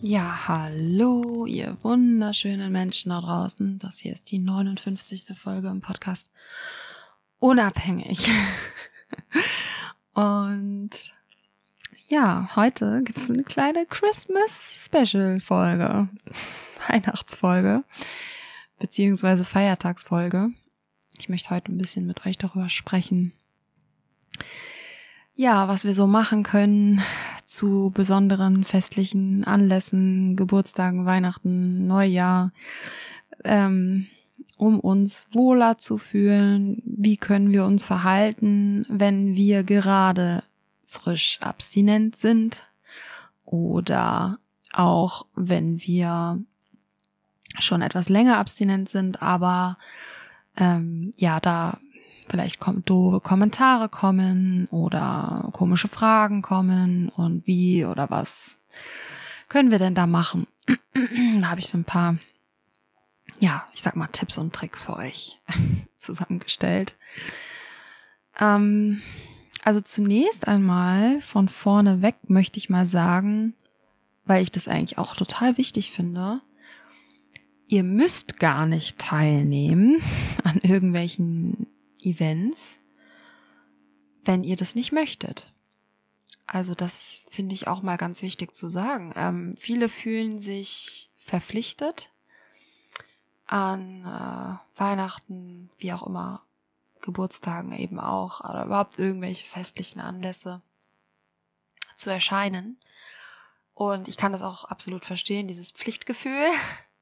[0.00, 3.80] Ja, hallo, ihr wunderschönen Menschen da draußen.
[3.80, 5.36] Das hier ist die 59.
[5.36, 6.30] Folge im Podcast
[7.40, 8.30] Unabhängig.
[10.14, 10.90] Und
[12.06, 16.10] ja, heute gibt es eine kleine Christmas-Special-Folge.
[16.88, 17.82] Weihnachtsfolge.
[18.78, 20.50] Beziehungsweise Feiertagsfolge.
[21.18, 23.32] Ich möchte heute ein bisschen mit euch darüber sprechen.
[25.36, 27.02] Ja, was wir so machen können,
[27.44, 32.52] zu besonderen festlichen Anlässen, Geburtstagen, Weihnachten, Neujahr,
[33.42, 34.06] ähm,
[34.56, 36.80] um uns wohler zu fühlen.
[36.84, 40.44] Wie können wir uns verhalten, wenn wir gerade
[40.86, 42.62] frisch abstinent sind
[43.44, 44.38] oder
[44.72, 46.38] auch wenn wir
[47.58, 49.78] schon etwas länger abstinent sind, aber
[50.56, 51.78] ähm, ja, da
[52.28, 58.58] vielleicht kom doofe Kommentare kommen oder komische Fragen kommen und wie oder was
[59.48, 60.46] können wir denn da machen?
[61.40, 62.16] da habe ich so ein paar,
[63.38, 65.40] ja, ich sag mal Tipps und Tricks für euch
[65.96, 66.96] zusammengestellt.
[68.40, 69.02] Ähm,
[69.62, 73.54] also zunächst einmal von vorne weg möchte ich mal sagen,
[74.26, 76.40] weil ich das eigentlich auch total wichtig finde,
[77.66, 80.02] ihr müsst gar nicht teilnehmen
[80.44, 81.66] an irgendwelchen
[82.04, 82.78] Events,
[84.24, 85.52] wenn ihr das nicht möchtet.
[86.46, 89.12] Also das finde ich auch mal ganz wichtig zu sagen.
[89.16, 92.10] Ähm, viele fühlen sich verpflichtet
[93.46, 96.42] an äh, Weihnachten, wie auch immer,
[97.00, 100.62] Geburtstagen eben auch, oder überhaupt irgendwelche festlichen Anlässe
[101.94, 102.78] zu erscheinen.
[103.74, 106.50] Und ich kann das auch absolut verstehen, dieses Pflichtgefühl.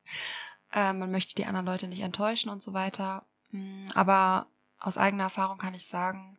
[0.73, 3.25] äh, man möchte die anderen Leute nicht enttäuschen und so weiter.
[3.50, 4.47] Mm, aber
[4.83, 6.37] aus eigener Erfahrung kann ich sagen,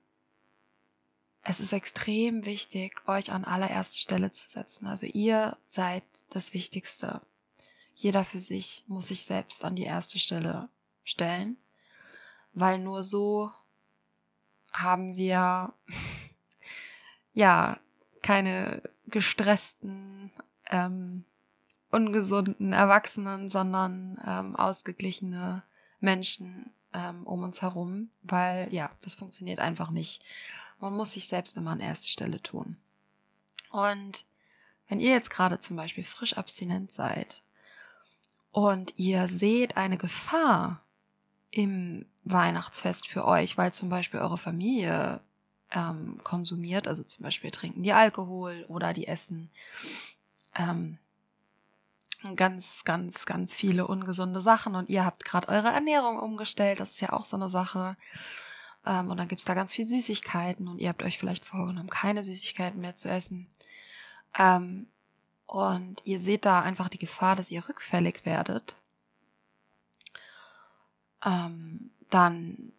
[1.44, 4.86] es ist extrem wichtig, euch an allererste Stelle zu setzen.
[4.86, 7.22] Also ihr seid das Wichtigste.
[7.96, 10.70] Jeder für sich muss sich selbst an die erste Stelle
[11.04, 11.58] stellen,
[12.54, 13.52] weil nur so
[14.74, 15.74] haben wir
[17.34, 17.80] ja
[18.22, 20.32] keine gestressten,
[20.68, 21.24] ähm,
[21.92, 25.64] ungesunden Erwachsenen, sondern ähm, ausgeglichene
[26.00, 30.24] Menschen ähm, um uns herum, weil ja, das funktioniert einfach nicht.
[30.80, 32.78] Man muss sich selbst immer an erste Stelle tun.
[33.72, 34.26] Und
[34.88, 37.44] wenn ihr jetzt gerade zum Beispiel frisch abstinent seid
[38.52, 40.82] und ihr seht eine Gefahr
[41.52, 45.22] im Weihnachtsfest für euch, weil zum Beispiel eure Familie
[45.72, 49.50] ähm, konsumiert, also zum Beispiel trinken die Alkohol oder die essen
[50.56, 50.98] ähm,
[52.36, 57.02] ganz, ganz, ganz viele ungesunde Sachen und ihr habt gerade eure Ernährung umgestellt, das ist
[57.02, 57.98] ja auch so eine Sache.
[58.86, 62.24] Ähm, und dann gibt's da ganz viel Süßigkeiten und ihr habt euch vielleicht vorgenommen, keine
[62.24, 63.48] Süßigkeiten mehr zu essen.
[64.38, 64.88] Ähm,
[65.46, 68.76] und ihr seht da einfach die Gefahr, dass ihr rückfällig werdet.
[71.26, 72.74] Ähm, dann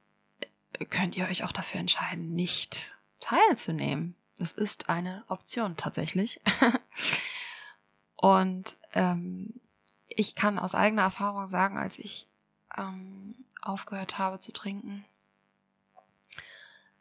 [0.91, 4.17] könnt ihr euch auch dafür entscheiden, nicht teilzunehmen.
[4.39, 6.41] Das ist eine Option tatsächlich.
[8.17, 9.53] Und ähm,
[10.09, 12.27] ich kann aus eigener Erfahrung sagen, als ich
[12.77, 15.05] ähm, aufgehört habe zu trinken,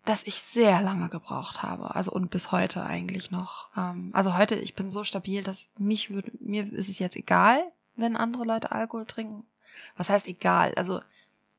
[0.05, 1.95] dass ich sehr lange gebraucht habe.
[1.95, 3.69] Also und bis heute eigentlich noch.
[3.77, 7.63] Ähm, also heute, ich bin so stabil, dass mich würde, mir ist es jetzt egal,
[7.95, 9.45] wenn andere Leute Alkohol trinken.
[9.95, 10.73] Was heißt egal?
[10.75, 11.01] Also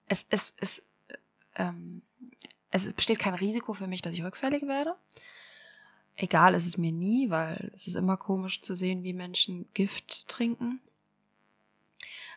[0.08, 0.82] es, es, es,
[1.56, 2.02] ähm,
[2.70, 4.96] es besteht kein Risiko für mich, dass ich rückfällig werde
[6.16, 10.28] egal ist es mir nie, weil es ist immer komisch zu sehen, wie Menschen Gift
[10.28, 10.80] trinken.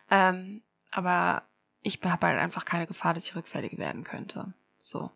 [0.09, 0.61] Ähm,
[0.91, 1.43] aber
[1.81, 4.53] ich habe halt einfach keine Gefahr, dass ich rückfällig werden könnte.
[4.77, 5.11] So.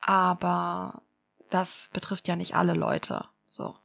[0.00, 1.02] Aber
[1.50, 3.24] das betrifft ja nicht alle Leute.
[3.46, 3.76] So.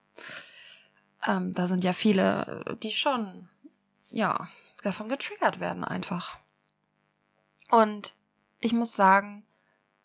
[1.28, 3.48] Ähm, da sind ja viele, die schon,
[4.10, 4.50] ja,
[4.84, 6.40] davon getriggert werden einfach.
[7.70, 8.14] Und
[8.60, 9.44] ich muss sagen,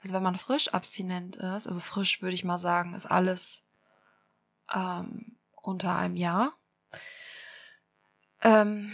[0.03, 3.66] also wenn man frisch abstinent ist, also frisch würde ich mal sagen, ist alles
[4.72, 6.53] ähm, unter einem Jahr.
[8.43, 8.93] Ähm,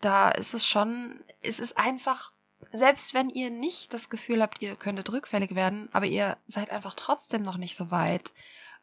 [0.00, 2.32] da ist es schon, es ist einfach,
[2.72, 6.94] selbst wenn ihr nicht das Gefühl habt, ihr könntet rückfällig werden, aber ihr seid einfach
[6.94, 8.32] trotzdem noch nicht so weit,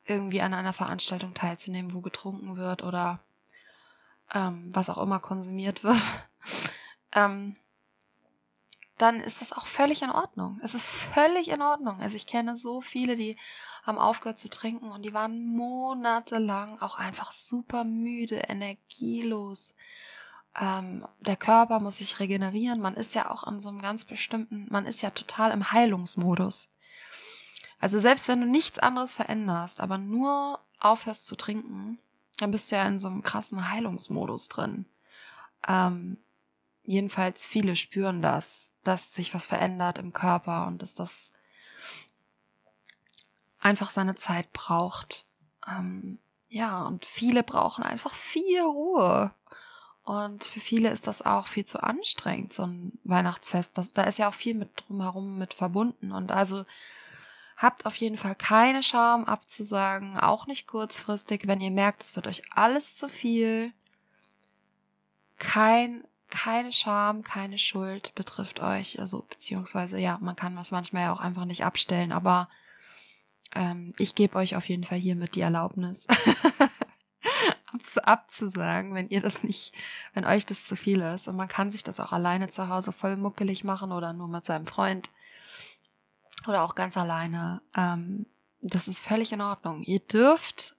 [0.06, 3.20] irgendwie an einer Veranstaltung teilzunehmen, wo getrunken wird oder
[4.34, 6.02] ähm, was auch immer konsumiert wird.
[7.14, 7.56] ähm,
[8.98, 10.60] dann ist das auch völlig in Ordnung.
[10.64, 12.00] Es ist völlig in Ordnung.
[12.00, 13.38] Also ich kenne so viele, die
[13.84, 19.76] haben aufgehört zu trinken und die waren monatelang auch einfach super müde, energielos.
[20.60, 22.80] Ähm, der Körper muss sich regenerieren.
[22.80, 26.70] Man ist ja auch an so einem ganz bestimmten, man ist ja total im Heilungsmodus.
[27.80, 32.00] Also selbst wenn du nichts anderes veränderst, aber nur aufhörst zu trinken,
[32.38, 34.86] dann bist du ja in so einem krassen Heilungsmodus drin.
[35.68, 36.18] Ähm,
[36.86, 41.32] jedenfalls viele spüren das, dass sich was verändert im Körper und dass das
[43.60, 45.26] einfach seine Zeit braucht.
[45.68, 49.34] Ähm, ja, und viele brauchen einfach viel Ruhe.
[50.04, 53.76] Und für viele ist das auch viel zu anstrengend, so ein Weihnachtsfest.
[53.76, 56.12] Das, da ist ja auch viel mit drumherum mit verbunden.
[56.12, 56.64] Und also
[57.58, 62.28] habt auf jeden Fall keine Scham abzusagen, auch nicht kurzfristig, wenn ihr merkt, es wird
[62.28, 63.74] euch alles zu viel.
[65.40, 66.04] Kein,
[66.36, 69.00] keine Scham, keine Schuld betrifft euch.
[69.00, 72.50] Also, beziehungsweise, ja, man kann das manchmal ja auch einfach nicht abstellen, aber
[73.56, 76.08] ähm, ich gebe euch auf jeden Fall hiermit die Erlaubnis,
[78.04, 79.74] abzusagen, wenn ihr das nicht,
[80.14, 81.28] wenn euch das zu viel ist.
[81.30, 84.46] Und man kann sich das auch alleine zu Hause voll muckelig machen oder nur mit
[84.46, 85.10] seinem Freund
[86.48, 87.62] oder auch ganz alleine.
[87.76, 88.26] Ähm,
[88.62, 89.84] das ist völlig in Ordnung.
[89.84, 90.76] Ihr dürft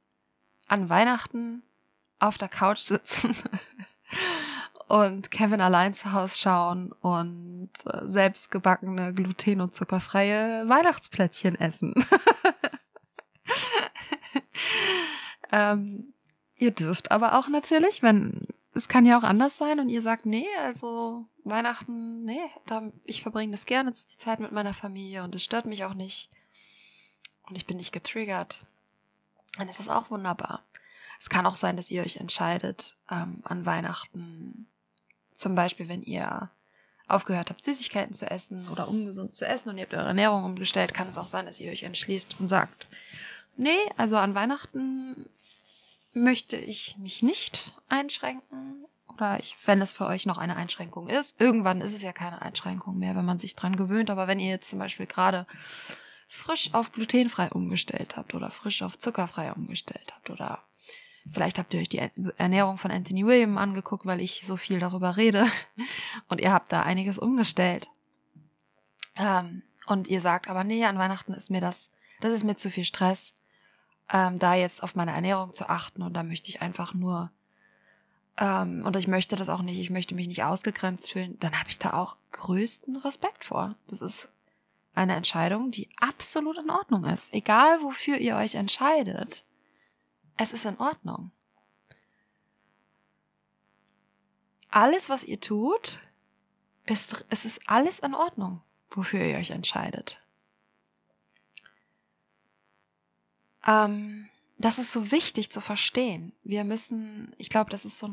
[0.66, 1.62] an Weihnachten
[2.18, 3.34] auf der Couch sitzen
[4.88, 11.94] und Kevin allein zu Hause schauen und äh, selbstgebackene gluten- und zuckerfreie Weihnachtsplätzchen essen.
[15.52, 16.12] ähm,
[16.56, 18.42] ihr dürft aber auch natürlich, wenn
[18.76, 23.22] es kann ja auch anders sein und ihr sagt, nee, also Weihnachten, nee, da, ich
[23.22, 26.30] verbringe das gerne die Zeit mit meiner Familie und es stört mich auch nicht.
[27.48, 28.66] Und ich bin nicht getriggert.
[29.56, 30.62] Dann ist das auch wunderbar.
[31.18, 34.68] Es kann auch sein, dass ihr euch entscheidet, ähm, an Weihnachten,
[35.36, 36.50] zum Beispiel, wenn ihr
[37.08, 40.92] aufgehört habt, Süßigkeiten zu essen oder ungesund zu essen und ihr habt eure Ernährung umgestellt,
[40.92, 42.88] kann es auch sein, dass ihr euch entschließt und sagt,
[43.56, 45.28] nee, also an Weihnachten
[46.12, 48.86] möchte ich mich nicht einschränken.
[49.14, 51.40] Oder ich, wenn es für euch noch eine Einschränkung ist.
[51.40, 54.10] Irgendwann ist es ja keine Einschränkung mehr, wenn man sich dran gewöhnt.
[54.10, 55.46] Aber wenn ihr jetzt zum Beispiel gerade
[56.28, 60.62] frisch auf glutenfrei umgestellt habt oder frisch auf zuckerfrei umgestellt habt oder
[61.32, 65.16] vielleicht habt ihr euch die Ernährung von Anthony William angeguckt, weil ich so viel darüber
[65.16, 65.46] rede
[66.28, 67.88] und ihr habt da einiges umgestellt.
[69.16, 71.90] Ähm, und ihr sagt aber, nee, an Weihnachten ist mir das,
[72.20, 73.34] das ist mir zu viel Stress
[74.12, 77.30] ähm, da jetzt auf meine Ernährung zu achten und da möchte ich einfach nur
[78.38, 81.70] ähm, und ich möchte das auch nicht, ich möchte mich nicht ausgegrenzt fühlen, dann habe
[81.70, 83.74] ich da auch größten Respekt vor.
[83.88, 84.30] Das ist
[84.94, 87.32] eine Entscheidung, die absolut in Ordnung ist.
[87.32, 89.44] Egal wofür ihr euch entscheidet,
[90.36, 91.30] es ist in Ordnung.
[94.70, 95.98] Alles, was ihr tut,
[96.84, 98.60] ist, es ist alles in Ordnung,
[98.90, 100.20] wofür ihr euch entscheidet.
[103.66, 104.28] Ähm,
[104.58, 106.32] das ist so wichtig zu verstehen.
[106.44, 108.10] Wir müssen, ich glaube, das ist so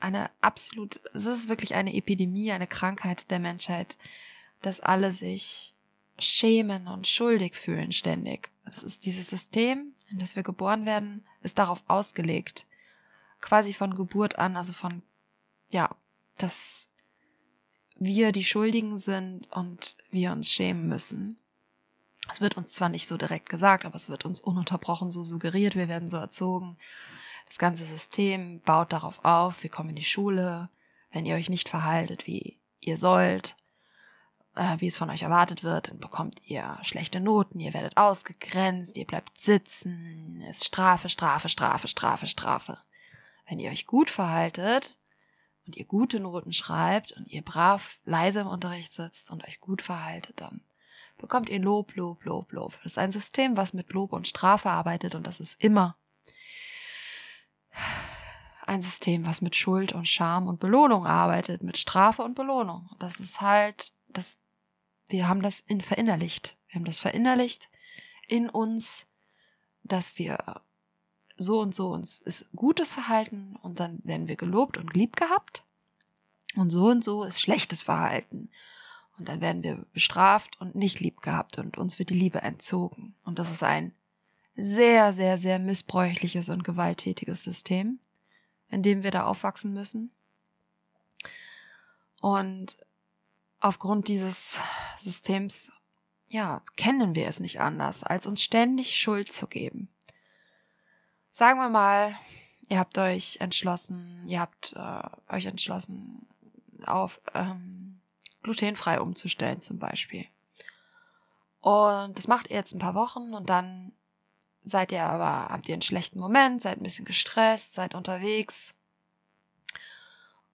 [0.00, 3.98] eine absolut, es ist wirklich eine Epidemie, eine Krankheit der Menschheit,
[4.62, 5.74] dass alle sich
[6.18, 8.50] schämen und schuldig fühlen ständig.
[8.64, 12.66] Das ist dieses System, in das wir geboren werden, ist darauf ausgelegt.
[13.40, 15.02] Quasi von Geburt an, also von,
[15.70, 15.94] ja,
[16.36, 16.90] dass
[17.96, 21.38] wir die Schuldigen sind und wir uns schämen müssen.
[22.30, 25.76] Es wird uns zwar nicht so direkt gesagt, aber es wird uns ununterbrochen so suggeriert,
[25.76, 26.76] wir werden so erzogen.
[27.46, 30.68] Das ganze System baut darauf auf, wir kommen in die Schule,
[31.10, 33.56] wenn ihr euch nicht verhaltet, wie ihr sollt,
[34.58, 38.96] äh, wie es von euch erwartet wird, dann bekommt ihr schlechte Noten, ihr werdet ausgegrenzt,
[38.96, 42.78] ihr bleibt sitzen, es ist Strafe, Strafe, Strafe, Strafe, Strafe.
[43.48, 44.98] Wenn ihr euch gut verhaltet
[45.66, 49.80] und ihr gute Noten schreibt und ihr brav leise im Unterricht sitzt und euch gut
[49.80, 50.62] verhaltet, dann
[51.16, 52.72] bekommt ihr Lob, Lob, Lob, Lob.
[52.82, 55.96] Das ist ein System, was mit Lob und Strafe arbeitet und das ist immer
[58.68, 62.90] ein System, was mit Schuld und Scham und Belohnung arbeitet, mit Strafe und Belohnung.
[62.98, 64.38] Das ist halt, das,
[65.08, 66.56] wir haben das in verinnerlicht.
[66.68, 67.68] Wir haben das verinnerlicht
[68.26, 69.06] in uns,
[69.82, 70.62] dass wir
[71.36, 75.62] so und so uns ist gutes Verhalten und dann werden wir gelobt und lieb gehabt.
[76.56, 78.50] Und so und so ist schlechtes Verhalten.
[79.18, 83.14] Und dann werden wir bestraft und nicht lieb gehabt und uns wird die Liebe entzogen.
[83.24, 83.92] Und das ist ein
[84.56, 88.00] sehr, sehr, sehr missbräuchliches und gewalttätiges System,
[88.70, 90.10] in dem wir da aufwachsen müssen.
[92.20, 92.78] Und
[93.60, 94.58] aufgrund dieses
[94.96, 95.72] Systems,
[96.28, 99.88] ja, kennen wir es nicht anders, als uns ständig Schuld zu geben.
[101.32, 102.16] Sagen wir mal,
[102.68, 106.26] ihr habt euch entschlossen, ihr habt äh, euch entschlossen,
[106.86, 108.00] auf ähm,
[108.42, 110.26] glutenfrei umzustellen zum Beispiel.
[111.60, 113.92] Und das macht ihr jetzt ein paar Wochen und dann
[114.62, 118.77] seid ihr aber, habt ihr einen schlechten Moment, seid ein bisschen gestresst, seid unterwegs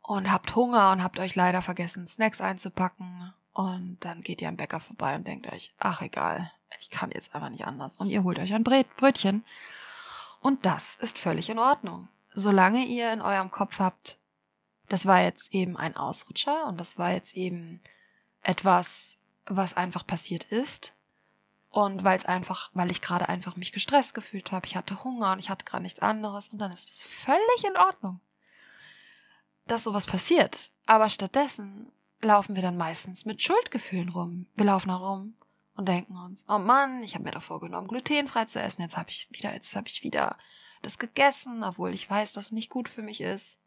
[0.07, 3.33] und habt Hunger und habt euch leider vergessen, Snacks einzupacken.
[3.55, 7.35] Und dann geht ihr am Bäcker vorbei und denkt euch, ach egal, ich kann jetzt
[7.35, 7.97] einfach nicht anders.
[7.97, 9.45] Und ihr holt euch ein Brötchen.
[10.41, 12.09] Und das ist völlig in Ordnung.
[12.35, 14.19] Solange ihr in eurem Kopf habt,
[14.89, 17.81] das war jetzt eben ein Ausrutscher und das war jetzt eben
[18.43, 20.93] etwas, was einfach passiert ist.
[21.71, 25.33] Und weil es einfach, weil ich gerade einfach mich gestresst gefühlt habe, ich hatte Hunger
[25.33, 28.21] und ich hatte gerade nichts anderes und dann ist es völlig in Ordnung,
[29.67, 30.71] dass sowas passiert.
[30.87, 31.91] Aber stattdessen
[32.21, 34.47] laufen wir dann meistens mit Schuldgefühlen rum.
[34.55, 35.35] Wir laufen dann rum
[35.77, 39.11] und denken uns, oh Mann, ich habe mir doch vorgenommen, glutenfrei zu essen, jetzt habe
[39.11, 40.37] ich wieder, jetzt habe ich wieder
[40.83, 43.61] das gegessen, obwohl ich weiß, dass es nicht gut für mich ist.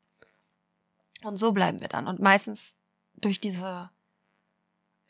[1.24, 2.08] Und so bleiben wir dann.
[2.08, 2.78] Und meistens
[3.16, 3.90] durch diese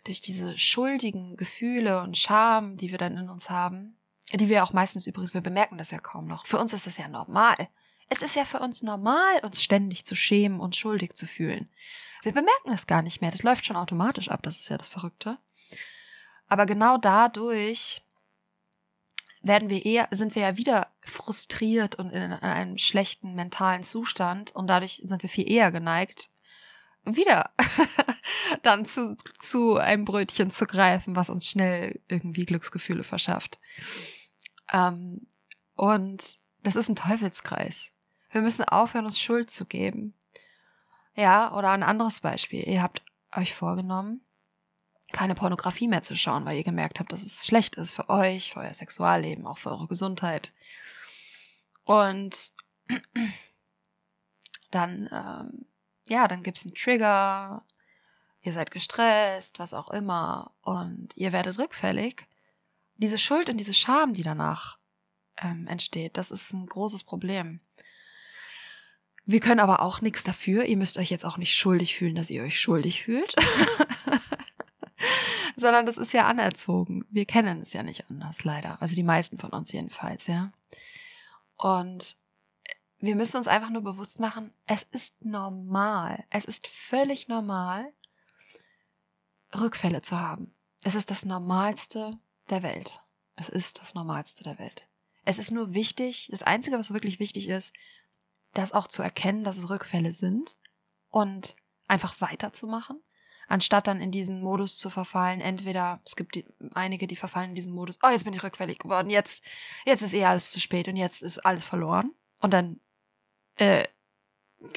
[0.08, 3.98] durch diese schuldigen Gefühle und Scham, die wir dann in uns haben,
[4.34, 6.46] die wir auch meistens übrigens, wir bemerken das ja kaum noch.
[6.46, 7.56] Für uns ist das ja normal.
[8.10, 11.70] Es ist ja für uns normal, uns ständig zu schämen und schuldig zu fühlen.
[12.24, 13.32] Wir bemerken es gar nicht mehr.
[13.32, 14.42] Das läuft schon automatisch ab.
[14.44, 15.38] Das ist ja das Verrückte.
[16.48, 18.02] Aber genau dadurch
[19.42, 24.68] werden wir eher, sind wir ja wieder frustriert und in einem schlechten mentalen Zustand und
[24.68, 26.30] dadurch sind wir viel eher geneigt,
[27.06, 27.52] wieder
[28.64, 33.60] dann zu, zu einem Brötchen zu greifen, was uns schnell irgendwie Glücksgefühle verschafft.
[34.72, 35.28] Ähm,
[35.76, 37.92] und das ist ein Teufelskreis.
[38.30, 40.14] Wir müssen aufhören, uns Schuld zu geben.
[41.16, 42.68] Ja, oder ein anderes Beispiel.
[42.68, 43.02] Ihr habt
[43.36, 44.22] euch vorgenommen,
[45.12, 48.54] keine Pornografie mehr zu schauen, weil ihr gemerkt habt, dass es schlecht ist für euch,
[48.54, 50.54] für euer Sexualleben, auch für eure Gesundheit.
[51.84, 52.52] Und
[54.72, 55.68] dann ähm,
[56.10, 57.64] ja, dann gibt's einen Trigger,
[58.42, 62.26] ihr seid gestresst, was auch immer, und ihr werdet rückfällig.
[62.96, 64.80] Diese Schuld und diese Scham, die danach
[65.38, 67.60] ähm, entsteht, das ist ein großes Problem.
[69.28, 70.64] Wir können aber auch nichts dafür.
[70.66, 73.36] Ihr müsst euch jetzt auch nicht schuldig fühlen, dass ihr euch schuldig fühlt.
[75.58, 77.06] Sondern das ist ja anerzogen.
[77.10, 78.82] Wir kennen es ja nicht anders, leider.
[78.82, 80.54] Also die meisten von uns jedenfalls, ja.
[81.58, 82.16] Und
[83.00, 87.92] wir müssen uns einfach nur bewusst machen, es ist normal, es ist völlig normal,
[89.54, 90.54] Rückfälle zu haben.
[90.84, 92.18] Es ist das Normalste
[92.50, 93.02] der Welt.
[93.36, 94.88] Es ist das Normalste der Welt.
[95.26, 97.74] Es ist nur wichtig, das Einzige, was wirklich wichtig ist,
[98.58, 100.58] das auch zu erkennen, dass es Rückfälle sind
[101.10, 101.56] und
[101.88, 103.02] einfach weiterzumachen,
[103.48, 105.42] anstatt dann in diesen Modus zu verfallen.
[105.42, 108.80] Entweder, es gibt die, einige, die verfallen in diesen Modus, oh, jetzt bin ich rückfällig
[108.80, 109.44] geworden, jetzt,
[109.86, 112.12] jetzt ist eh alles zu spät und jetzt ist alles verloren.
[112.40, 112.80] Und dann
[113.56, 113.88] äh,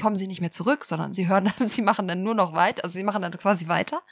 [0.00, 2.94] kommen sie nicht mehr zurück, sondern sie hören sie machen dann nur noch weiter, also
[2.94, 4.02] sie machen dann quasi weiter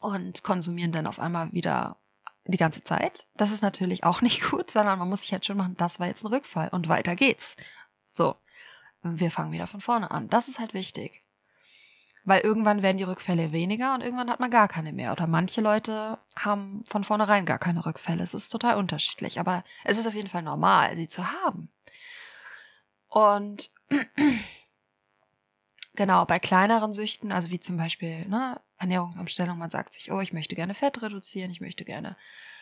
[0.00, 1.98] und konsumieren dann auf einmal wieder
[2.44, 3.26] die ganze Zeit.
[3.34, 6.06] Das ist natürlich auch nicht gut, sondern man muss sich halt schon machen, das war
[6.06, 7.56] jetzt ein Rückfall und weiter geht's.
[8.16, 8.36] So,
[9.02, 10.28] wir fangen wieder von vorne an.
[10.28, 11.22] Das ist halt wichtig.
[12.24, 15.12] Weil irgendwann werden die Rückfälle weniger und irgendwann hat man gar keine mehr.
[15.12, 18.24] Oder manche Leute haben von vornherein gar keine Rückfälle.
[18.24, 19.38] Es ist total unterschiedlich.
[19.38, 21.70] Aber es ist auf jeden Fall normal, sie zu haben.
[23.06, 23.70] Und
[25.94, 30.32] genau, bei kleineren Süchten, also wie zum Beispiel ne, Ernährungsumstellung, man sagt sich, oh, ich
[30.32, 32.16] möchte gerne Fett reduzieren, ich möchte gerne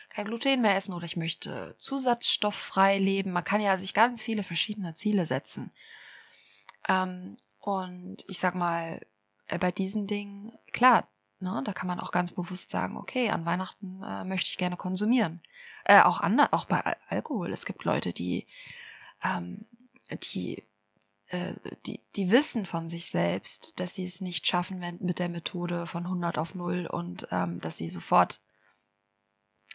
[0.09, 3.31] kein Gluten mehr essen oder ich möchte zusatzstofffrei leben.
[3.31, 5.71] Man kann ja sich ganz viele verschiedene Ziele setzen.
[6.87, 9.01] Ähm, und ich sag mal,
[9.47, 11.07] äh, bei diesen Dingen, klar,
[11.39, 14.77] ne, da kann man auch ganz bewusst sagen, okay, an Weihnachten äh, möchte ich gerne
[14.77, 15.41] konsumieren.
[15.83, 17.51] Äh, auch, an, auch bei Alkohol.
[17.51, 18.47] Es gibt Leute, die
[19.23, 19.65] ähm,
[20.33, 20.63] die,
[21.27, 21.53] äh,
[21.85, 26.03] die, die wissen von sich selbst, dass sie es nicht schaffen mit der Methode von
[26.03, 28.39] 100 auf 0 und ähm, dass sie sofort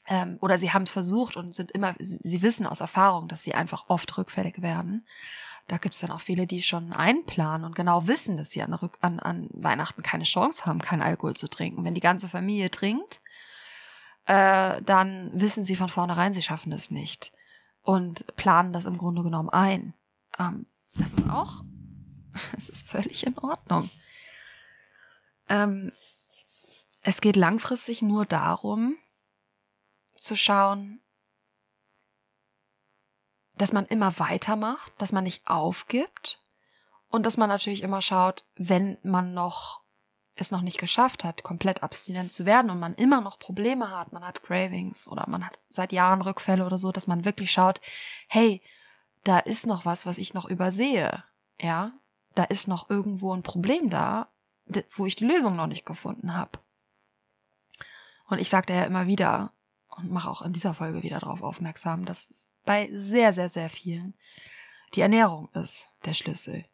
[0.07, 3.42] ähm, oder sie haben es versucht und sind immer, sie, sie wissen aus Erfahrung, dass
[3.42, 5.07] sie einfach oft rückfällig werden.
[5.69, 8.73] Da gibt es dann auch viele, die schon einplanen und genau wissen, dass sie an,
[9.00, 11.85] an, an Weihnachten keine Chance haben, keinen Alkohol zu trinken.
[11.85, 13.21] Wenn die ganze Familie trinkt,
[14.26, 17.33] äh, dann wissen sie von vornherein, sie schaffen es nicht
[17.83, 19.95] und planen das im Grunde genommen ein.
[20.38, 21.62] Ähm, das ist auch,
[22.57, 23.90] es ist völlig in Ordnung.
[25.49, 25.92] Ähm,
[27.02, 28.97] es geht langfristig nur darum,
[30.21, 31.00] zu schauen,
[33.55, 36.43] dass man immer weitermacht, dass man nicht aufgibt
[37.09, 39.81] und dass man natürlich immer schaut, wenn man noch
[40.37, 44.12] es noch nicht geschafft hat, komplett abstinent zu werden und man immer noch Probleme hat,
[44.12, 47.81] man hat Cravings oder man hat seit Jahren Rückfälle oder so, dass man wirklich schaut,
[48.29, 48.62] hey,
[49.25, 51.25] da ist noch was, was ich noch übersehe.
[51.61, 51.93] Ja,
[52.35, 54.29] da ist noch irgendwo ein Problem da,
[54.93, 56.59] wo ich die Lösung noch nicht gefunden habe.
[58.29, 59.53] Und ich sagte ja immer wieder
[59.97, 63.71] und mache auch in dieser Folge wieder darauf aufmerksam, dass es bei sehr, sehr, sehr
[63.71, 64.15] vielen
[64.95, 66.65] die Ernährung ist der Schlüssel.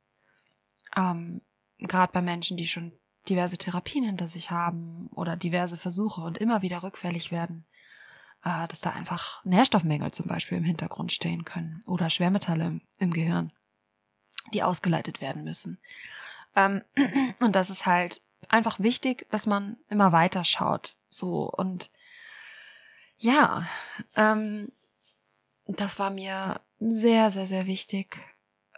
[0.96, 1.42] Ähm,
[1.78, 2.92] Gerade bei Menschen, die schon
[3.28, 7.66] diverse Therapien hinter sich haben oder diverse Versuche und immer wieder rückfällig werden,
[8.44, 13.12] äh, dass da einfach Nährstoffmängel zum Beispiel im Hintergrund stehen können oder Schwermetalle im, im
[13.12, 13.52] Gehirn,
[14.54, 15.78] die ausgeleitet werden müssen.
[16.54, 16.82] Ähm,
[17.40, 20.96] und das ist halt einfach wichtig, dass man immer weiter schaut.
[21.10, 21.90] So und
[23.18, 23.66] ja,
[24.14, 24.70] ähm,
[25.66, 28.18] das war mir sehr, sehr, sehr wichtig,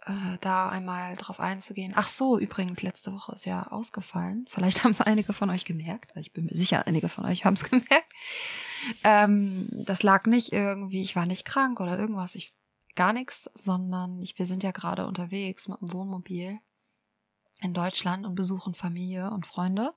[0.05, 1.93] äh, da einmal drauf einzugehen.
[1.95, 4.45] Ach so, übrigens, letzte Woche ist ja ausgefallen.
[4.49, 6.13] Vielleicht haben es einige von euch gemerkt.
[6.15, 8.11] Ich bin mir sicher, einige von euch haben es gemerkt.
[9.03, 12.53] Ähm, das lag nicht irgendwie, ich war nicht krank oder irgendwas, ich
[12.95, 16.59] gar nichts, sondern ich, wir sind ja gerade unterwegs mit dem Wohnmobil
[17.61, 19.93] in Deutschland und besuchen Familie und Freunde.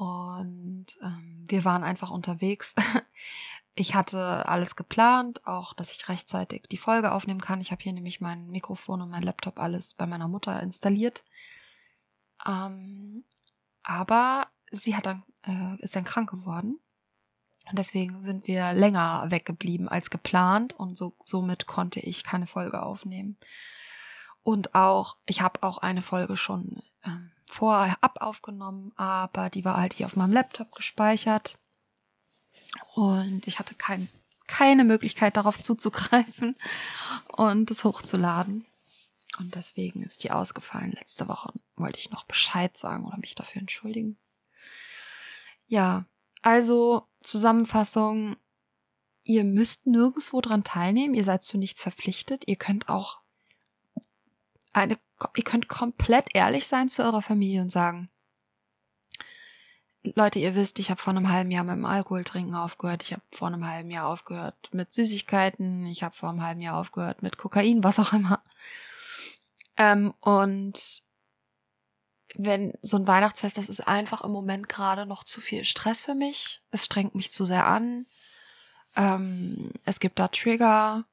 [0.00, 2.74] Und ähm, wir waren einfach unterwegs.
[3.76, 7.60] Ich hatte alles geplant, auch dass ich rechtzeitig die Folge aufnehmen kann.
[7.60, 11.22] Ich habe hier nämlich mein Mikrofon und mein Laptop alles bei meiner Mutter installiert.
[12.44, 13.24] Ähm,
[13.84, 16.80] aber sie hat dann, äh, ist dann krank geworden.
[17.70, 22.82] Und deswegen sind wir länger weggeblieben als geplant und so, somit konnte ich keine Folge
[22.82, 23.38] aufnehmen.
[24.42, 29.94] Und auch, ich habe auch eine Folge schon ähm, vorab aufgenommen, aber die war halt
[29.94, 31.58] hier auf meinem Laptop gespeichert.
[32.94, 34.08] Und ich hatte kein,
[34.46, 36.56] keine Möglichkeit darauf zuzugreifen
[37.28, 38.66] und es hochzuladen.
[39.38, 40.92] Und deswegen ist die ausgefallen.
[40.92, 44.18] Letzte Woche wollte ich noch Bescheid sagen oder mich dafür entschuldigen.
[45.66, 46.04] Ja,
[46.42, 48.36] also Zusammenfassung.
[49.22, 51.14] Ihr müsst nirgendwo dran teilnehmen.
[51.14, 52.44] Ihr seid zu nichts verpflichtet.
[52.46, 53.19] Ihr könnt auch
[54.72, 54.98] eine,
[55.36, 58.10] ihr könnt komplett ehrlich sein zu eurer Familie und sagen,
[60.02, 63.02] Leute, ihr wisst, ich habe vor einem halben Jahr mit dem Alkoholtrinken aufgehört.
[63.02, 65.86] Ich habe vor einem halben Jahr aufgehört mit Süßigkeiten.
[65.86, 68.42] Ich habe vor einem halben Jahr aufgehört mit Kokain, was auch immer.
[69.76, 71.02] Ähm, und
[72.34, 76.14] wenn so ein Weihnachtsfest, das ist einfach im Moment gerade noch zu viel Stress für
[76.14, 76.62] mich.
[76.70, 78.06] Es strengt mich zu sehr an.
[78.96, 81.04] Ähm, es gibt da Trigger.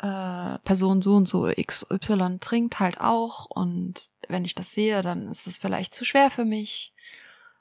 [0.00, 3.46] Äh, Person so und so XY trinkt halt auch.
[3.46, 6.94] Und wenn ich das sehe, dann ist das vielleicht zu schwer für mich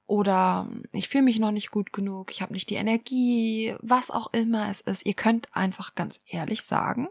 [0.08, 4.32] oder ich fühle mich noch nicht gut genug, ich habe nicht die Energie, was auch
[4.34, 5.06] immer es ist.
[5.06, 7.10] Ihr könnt einfach ganz ehrlich sagen,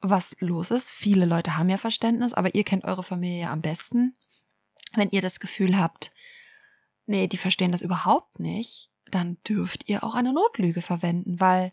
[0.00, 0.90] was los ist.
[0.90, 4.16] Viele Leute haben ja Verständnis, aber ihr kennt eure Familie am besten.
[4.94, 6.10] Wenn ihr das Gefühl habt,
[7.06, 11.72] nee, die verstehen das überhaupt nicht, dann dürft ihr auch eine Notlüge verwenden, weil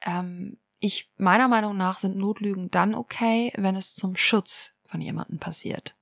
[0.00, 5.38] ähm, ich meiner Meinung nach sind Notlügen dann okay, wenn es zum Schutz von jemandem
[5.38, 5.94] passiert.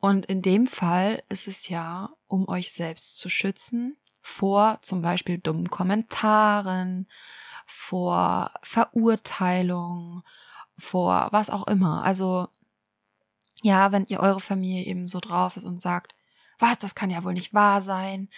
[0.00, 5.38] Und in dem Fall ist es ja, um euch selbst zu schützen vor zum Beispiel
[5.38, 7.06] dummen Kommentaren,
[7.64, 10.22] vor Verurteilung,
[10.76, 12.02] vor was auch immer.
[12.02, 12.48] Also
[13.62, 16.14] ja, wenn ihr eure Familie eben so drauf ist und sagt,
[16.58, 18.28] was, das kann ja wohl nicht wahr sein,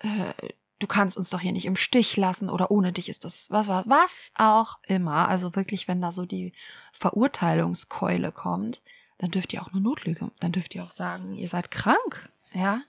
[0.00, 0.32] äh,
[0.78, 3.68] du kannst uns doch hier nicht im Stich lassen oder ohne dich ist das was,
[3.68, 5.28] was, was auch immer.
[5.28, 6.52] Also wirklich, wenn da so die
[6.92, 8.82] Verurteilungskeule kommt,
[9.18, 12.82] dann dürft ihr auch eine Notlüge, dann dürft ihr auch sagen, ihr seid krank, ja.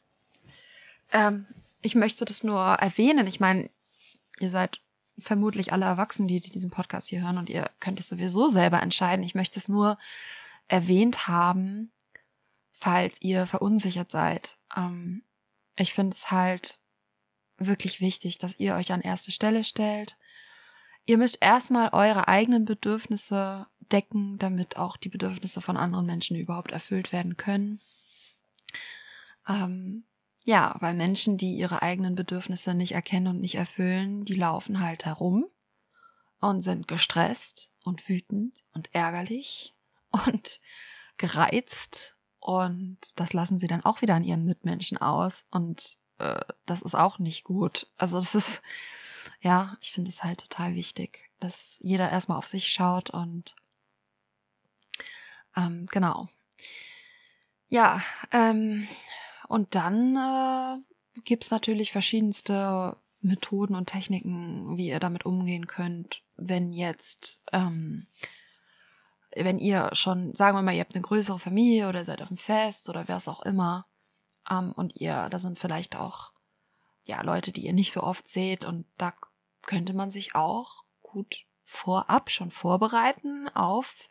[1.11, 1.47] Ähm,
[1.81, 3.25] ich möchte das nur erwähnen.
[3.25, 3.69] Ich meine,
[4.39, 4.79] ihr seid
[5.17, 8.81] vermutlich alle Erwachsenen, die, die diesen Podcast hier hören und ihr könnt es sowieso selber
[8.81, 9.25] entscheiden.
[9.25, 9.97] Ich möchte es nur
[10.67, 11.91] erwähnt haben,
[12.71, 14.57] falls ihr verunsichert seid.
[14.75, 15.23] Ähm,
[15.75, 16.79] ich finde es halt
[17.59, 20.17] wirklich wichtig, dass ihr euch an erste Stelle stellt.
[21.05, 26.71] Ihr müsst erstmal eure eigenen Bedürfnisse decken, damit auch die Bedürfnisse von anderen Menschen überhaupt
[26.71, 27.79] erfüllt werden können.
[29.47, 30.03] Ähm,
[30.45, 35.05] ja, weil Menschen, die ihre eigenen Bedürfnisse nicht erkennen und nicht erfüllen, die laufen halt
[35.05, 35.45] herum
[36.39, 39.75] und sind gestresst und wütend und ärgerlich
[40.11, 40.59] und
[41.17, 45.97] gereizt und das lassen sie dann auch wieder an ihren Mitmenschen aus und
[46.65, 47.87] das ist auch nicht gut.
[47.97, 48.61] Also das ist,
[49.41, 53.55] ja, ich finde es halt total wichtig, dass jeder erstmal auf sich schaut und
[55.55, 56.27] ähm, genau.
[57.69, 58.01] Ja,
[58.31, 58.87] ähm,
[59.47, 66.73] und dann äh, gibt natürlich verschiedenste Methoden und Techniken, wie ihr damit umgehen könnt, wenn
[66.73, 68.07] jetzt, ähm,
[69.35, 72.37] wenn ihr schon, sagen wir mal, ihr habt eine größere Familie oder seid auf dem
[72.37, 73.85] Fest oder was auch immer,
[74.49, 76.31] ähm, und ihr, da sind vielleicht auch
[77.03, 79.13] ja Leute, die ihr nicht so oft seht, und da
[79.63, 84.09] könnte man sich auch gut vorab schon vorbereiten auf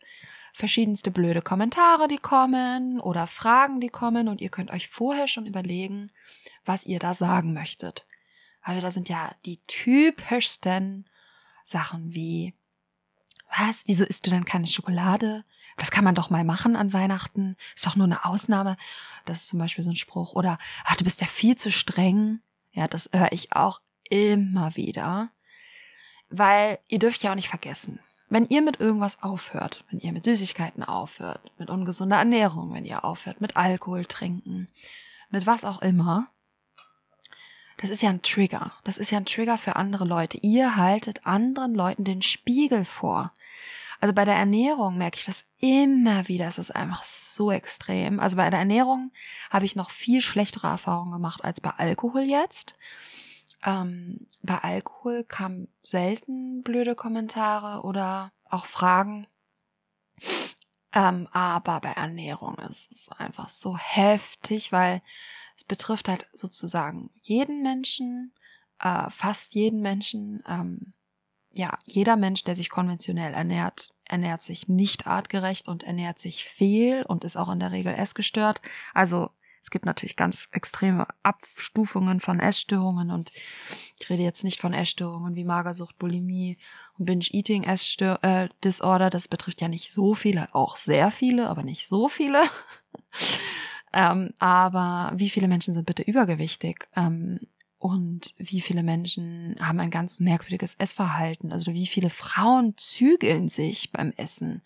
[0.53, 5.45] verschiedenste blöde Kommentare, die kommen oder Fragen, die kommen und ihr könnt euch vorher schon
[5.45, 6.11] überlegen,
[6.65, 8.07] was ihr da sagen möchtet.
[8.61, 11.09] Also da sind ja die typischsten
[11.65, 12.53] Sachen wie,
[13.57, 15.45] was, wieso isst du denn keine Schokolade?
[15.79, 17.55] Das kann man doch mal machen an Weihnachten.
[17.75, 18.77] Ist doch nur eine Ausnahme.
[19.25, 20.33] Das ist zum Beispiel so ein Spruch.
[20.33, 22.41] Oder, ach, du bist ja viel zu streng.
[22.71, 25.29] Ja, das höre ich auch immer wieder,
[26.29, 30.23] weil ihr dürft ja auch nicht vergessen, wenn ihr mit irgendwas aufhört, wenn ihr mit
[30.23, 34.67] Süßigkeiten aufhört, mit ungesunder Ernährung, wenn ihr aufhört mit Alkohol trinken,
[35.29, 36.27] mit was auch immer,
[37.77, 38.73] das ist ja ein Trigger.
[38.83, 40.37] Das ist ja ein Trigger für andere Leute.
[40.37, 43.31] Ihr haltet anderen Leuten den Spiegel vor.
[43.99, 46.47] Also bei der Ernährung merke ich das immer wieder.
[46.47, 48.19] Es ist einfach so extrem.
[48.19, 49.11] Also bei der Ernährung
[49.49, 52.75] habe ich noch viel schlechtere Erfahrungen gemacht als bei Alkohol jetzt.
[53.65, 59.27] Ähm, bei Alkohol kamen selten blöde Kommentare oder auch Fragen.
[60.93, 65.01] Ähm, aber bei Ernährung ist es einfach so heftig, weil
[65.57, 68.33] es betrifft halt sozusagen jeden Menschen,
[68.79, 70.41] äh, fast jeden Menschen.
[70.47, 70.93] Ähm,
[71.53, 77.03] ja, jeder Mensch, der sich konventionell ernährt, ernährt sich nicht artgerecht und ernährt sich fehl
[77.07, 78.61] und ist auch in der Regel essgestört.
[78.93, 79.29] Also
[79.61, 83.31] es gibt natürlich ganz extreme Abstufungen von Essstörungen und
[83.99, 86.57] ich rede jetzt nicht von Essstörungen wie Magersucht, Bulimie
[86.97, 89.09] und Binge-Eating äh, Disorder.
[89.09, 92.43] Das betrifft ja nicht so viele, auch sehr viele, aber nicht so viele.
[93.93, 96.87] ähm, aber wie viele Menschen sind bitte übergewichtig?
[96.95, 97.39] Ähm,
[97.79, 101.53] und wie viele Menschen haben ein ganz merkwürdiges Essverhalten?
[101.53, 104.61] Also wie viele Frauen zügeln sich beim Essen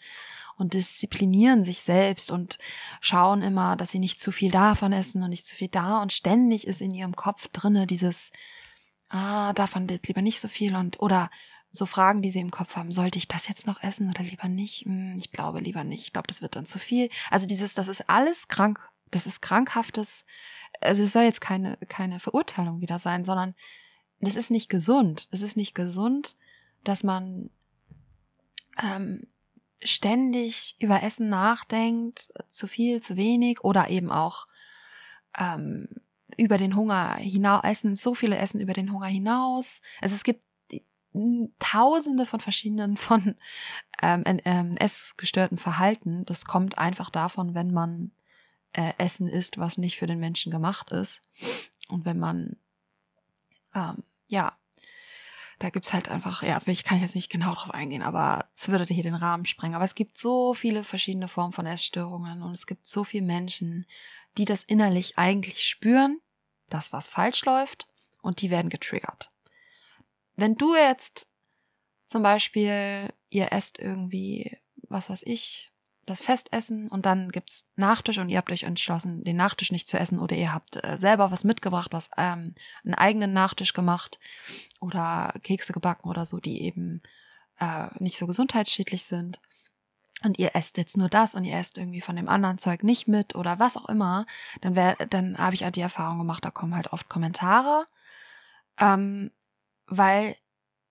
[0.57, 2.57] und disziplinieren sich selbst und
[3.01, 6.11] schauen immer, dass sie nicht zu viel davon essen und nicht zu viel da und
[6.11, 8.31] ständig ist in ihrem Kopf drinne dieses
[9.09, 11.29] ah, davon lieber nicht so viel und oder
[11.71, 14.47] so Fragen, die sie im Kopf haben, sollte ich das jetzt noch essen oder lieber
[14.47, 14.85] nicht?
[14.85, 16.03] Hm, ich glaube lieber nicht.
[16.05, 17.09] Ich glaube, das wird dann zu viel.
[17.31, 18.79] Also dieses, das ist alles krank.
[19.09, 20.25] Das ist krankhaftes
[20.81, 23.55] also es soll jetzt keine, keine Verurteilung wieder sein, sondern
[24.19, 25.27] das ist nicht gesund.
[25.31, 26.35] Es ist nicht gesund,
[26.83, 27.49] dass man
[28.81, 29.27] ähm,
[29.83, 34.47] ständig über Essen nachdenkt, zu viel, zu wenig oder eben auch
[35.37, 35.87] ähm,
[36.37, 39.81] über den Hunger hinaus, essen, so viele essen über den Hunger hinaus.
[40.01, 40.43] Also es gibt
[41.59, 43.35] tausende von verschiedenen von
[44.01, 46.25] ähm, ähm, essgestörten Verhalten.
[46.25, 48.11] Das kommt einfach davon, wenn man
[48.73, 51.21] äh, Essen isst, was nicht für den Menschen gemacht ist.
[51.87, 52.57] Und wenn man,
[53.73, 54.57] ähm, ja,
[55.59, 58.91] da gibt's halt einfach, ja, ich kann jetzt nicht genau drauf eingehen, aber es würde
[58.93, 59.75] hier den Rahmen sprengen.
[59.75, 63.85] Aber es gibt so viele verschiedene Formen von Essstörungen und es gibt so viele Menschen,
[64.37, 66.19] die das innerlich eigentlich spüren,
[66.69, 67.87] dass was falsch läuft
[68.21, 69.31] und die werden getriggert.
[70.35, 71.29] Wenn du jetzt
[72.07, 74.57] zum Beispiel, ihr esst irgendwie,
[74.89, 75.71] was weiß ich,
[76.05, 79.97] das Festessen und dann gibt's Nachtisch und ihr habt euch entschlossen, den Nachtisch nicht zu
[79.97, 84.19] essen oder ihr habt äh, selber was mitgebracht, was ähm, einen eigenen Nachtisch gemacht
[84.81, 87.01] oder Kekse gebacken oder so, die eben
[87.59, 89.39] äh, nicht so gesundheitsschädlich sind.
[90.23, 93.07] Und ihr esst jetzt nur das und ihr esst irgendwie von dem anderen Zeug nicht
[93.07, 94.25] mit oder was auch immer,
[94.61, 97.85] dann wär, dann habe ich halt die Erfahrung gemacht, da kommen halt oft Kommentare,
[98.77, 99.31] ähm,
[99.87, 100.37] weil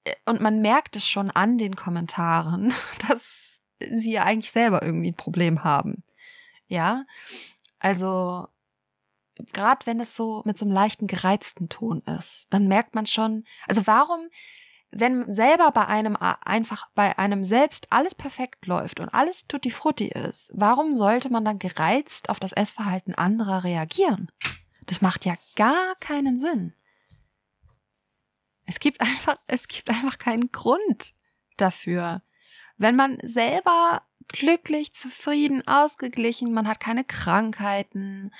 [0.05, 2.75] äh, und man merkt es schon an den Kommentaren,
[3.09, 3.52] dass
[3.95, 6.03] sie ja eigentlich selber irgendwie ein Problem haben.
[6.67, 7.05] Ja,
[7.79, 8.49] also
[9.53, 13.45] gerade wenn es so mit so einem leichten gereizten Ton ist, dann merkt man schon,
[13.67, 14.29] also warum,
[14.91, 20.09] wenn selber bei einem einfach bei einem selbst alles perfekt läuft und alles tutti frutti
[20.09, 24.31] ist, warum sollte man dann gereizt auf das Essverhalten anderer reagieren?
[24.87, 26.75] Das macht ja gar keinen Sinn.
[28.67, 31.15] Es gibt einfach, es gibt einfach keinen Grund
[31.57, 32.23] dafür.
[32.83, 38.33] Wenn man selber glücklich, zufrieden, ausgeglichen, man hat keine Krankheiten,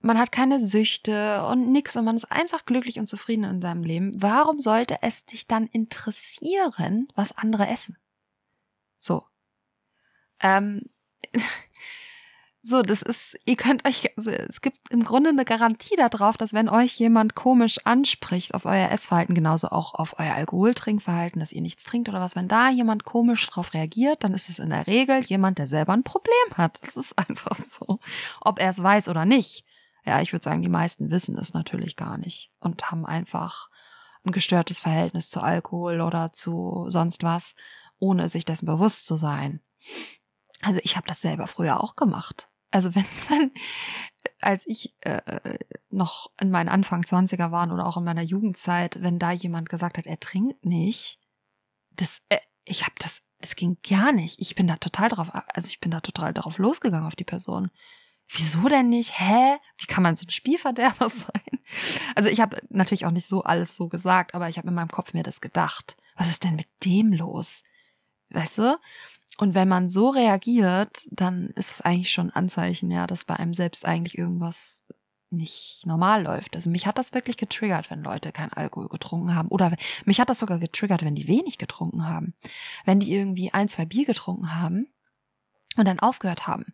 [0.00, 3.84] man hat keine Süchte und nix und man ist einfach glücklich und zufrieden in seinem
[3.84, 7.98] Leben, warum sollte es dich dann interessieren, was andere essen?
[8.96, 9.24] So.
[10.40, 10.88] Ähm,
[12.64, 16.52] So, das ist, ihr könnt euch, also es gibt im Grunde eine Garantie darauf, dass
[16.52, 21.60] wenn euch jemand komisch anspricht auf euer Essverhalten, genauso auch auf euer Alkoholtrinkverhalten, dass ihr
[21.60, 24.86] nichts trinkt oder was, wenn da jemand komisch drauf reagiert, dann ist es in der
[24.86, 26.78] Regel jemand, der selber ein Problem hat.
[26.84, 27.98] Das ist einfach so.
[28.40, 29.64] Ob er es weiß oder nicht.
[30.04, 33.70] Ja, ich würde sagen, die meisten wissen es natürlich gar nicht und haben einfach
[34.24, 37.56] ein gestörtes Verhältnis zu Alkohol oder zu sonst was,
[37.98, 39.60] ohne sich dessen bewusst zu sein.
[40.60, 42.48] Also ich habe das selber früher auch gemacht.
[42.72, 43.52] Also wenn man,
[44.40, 45.38] als ich äh,
[45.90, 49.98] noch in meinen Anfang 20er waren oder auch in meiner Jugendzeit, wenn da jemand gesagt
[49.98, 51.20] hat, er trinkt nicht,
[51.92, 54.40] das, äh, ich habe das, das ging gar nicht.
[54.40, 57.70] Ich bin da total drauf, also ich bin da total darauf losgegangen auf die Person.
[58.28, 59.18] Wieso denn nicht?
[59.20, 59.58] Hä?
[59.76, 61.42] Wie kann man so ein Spielverderber sein?
[62.14, 64.90] Also ich habe natürlich auch nicht so alles so gesagt, aber ich habe in meinem
[64.90, 65.96] Kopf mir das gedacht.
[66.16, 67.62] Was ist denn mit dem los?
[68.30, 68.78] Weißt du?
[69.42, 73.34] Und wenn man so reagiert, dann ist es eigentlich schon ein Anzeichen, ja, dass bei
[73.34, 74.86] einem selbst eigentlich irgendwas
[75.30, 76.54] nicht normal läuft.
[76.54, 79.48] Also mich hat das wirklich getriggert, wenn Leute keinen Alkohol getrunken haben.
[79.48, 79.74] Oder
[80.04, 82.34] mich hat das sogar getriggert, wenn die wenig getrunken haben.
[82.84, 84.86] Wenn die irgendwie ein, zwei Bier getrunken haben
[85.76, 86.66] und dann aufgehört haben.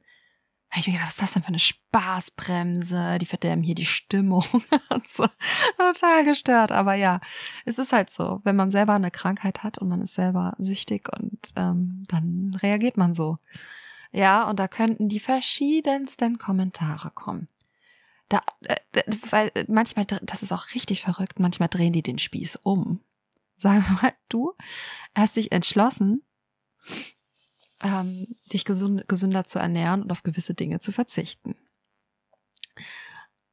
[0.70, 3.18] Habe ich mir gedacht, was ist das denn für eine Spaßbremse?
[3.18, 4.44] Die verderben hier die Stimmung.
[5.78, 6.72] total gestört.
[6.72, 7.20] Aber ja,
[7.64, 8.40] es ist halt so.
[8.44, 12.96] Wenn man selber eine Krankheit hat und man ist selber süchtig und ähm, dann reagiert
[12.96, 13.38] man so.
[14.12, 17.48] Ja, und da könnten die verschiedensten Kommentare kommen
[18.28, 18.76] da, äh,
[19.30, 23.00] weil manchmal, das ist auch richtig verrückt, manchmal drehen die den Spieß um.
[23.56, 24.54] Sagen wir mal, du
[25.14, 26.22] hast dich entschlossen,
[27.82, 31.56] ähm, dich gesund, gesünder zu ernähren und auf gewisse Dinge zu verzichten.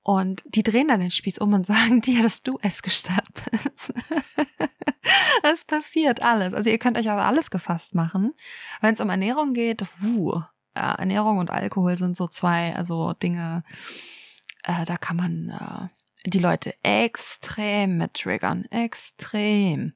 [0.04, 3.94] Und die drehen dann den Spieß um und sagen dir, dass du essgestört bist.
[5.44, 6.56] Es passiert alles.
[6.56, 8.34] Also ihr könnt euch aber alles gefasst machen.
[8.82, 10.42] Wenn es um Ernährung geht, wuh,
[10.76, 13.64] ja, Ernährung und Alkohol sind so zwei, also Dinge,
[14.64, 19.94] äh, da kann man äh, die Leute extrem mit triggern, extrem.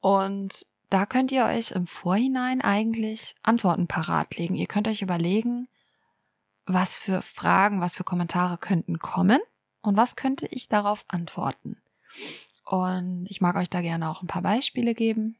[0.00, 4.56] Und da könnt ihr euch im Vorhinein eigentlich Antworten parat legen.
[4.56, 5.68] Ihr könnt euch überlegen,
[6.66, 9.40] was für Fragen, was für Kommentare könnten kommen
[9.80, 11.80] und was könnte ich darauf antworten.
[12.64, 15.38] Und ich mag euch da gerne auch ein paar Beispiele geben.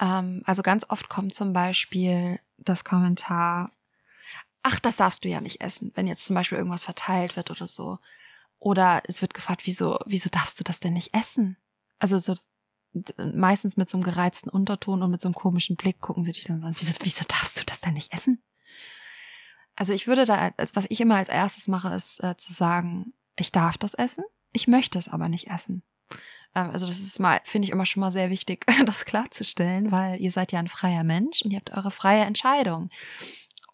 [0.00, 3.72] Ähm, also ganz oft kommt zum Beispiel das Kommentar,
[4.62, 7.66] ach, das darfst du ja nicht essen, wenn jetzt zum Beispiel irgendwas verteilt wird oder
[7.66, 7.98] so.
[8.60, 11.56] Oder es wird gefragt, wieso, wieso darfst du das denn nicht essen?
[11.98, 12.34] Also so
[13.16, 16.44] meistens mit so einem gereizten Unterton und mit so einem komischen Blick gucken sie dich
[16.44, 18.42] dann an, wieso, wieso darfst du das denn nicht essen?
[19.74, 23.52] Also ich würde da, was ich immer als erstes mache, ist äh, zu sagen, ich
[23.52, 25.82] darf das essen, ich möchte es aber nicht essen.
[26.54, 30.20] Ähm, also das ist mal, finde ich immer schon mal sehr wichtig, das klarzustellen, weil
[30.20, 32.90] ihr seid ja ein freier Mensch und ihr habt eure freie Entscheidung.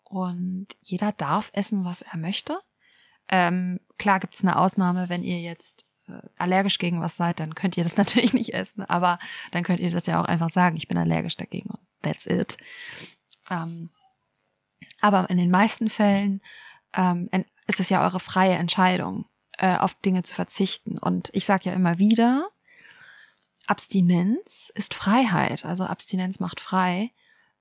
[0.04, 2.58] Und jeder darf essen, was er möchte.
[3.28, 5.84] Ähm, klar gibt es eine Ausnahme, wenn ihr jetzt
[6.36, 9.18] allergisch gegen was seid, dann könnt ihr das natürlich nicht essen, aber
[9.52, 12.56] dann könnt ihr das ja auch einfach sagen, ich bin allergisch dagegen und that's it.
[13.50, 13.90] Ähm,
[15.00, 16.40] aber in den meisten Fällen
[16.94, 17.28] ähm,
[17.66, 19.26] ist es ja eure freie Entscheidung,
[19.58, 20.98] äh, auf Dinge zu verzichten.
[20.98, 22.48] Und ich sage ja immer wieder,
[23.66, 27.12] Abstinenz ist Freiheit, also Abstinenz macht frei.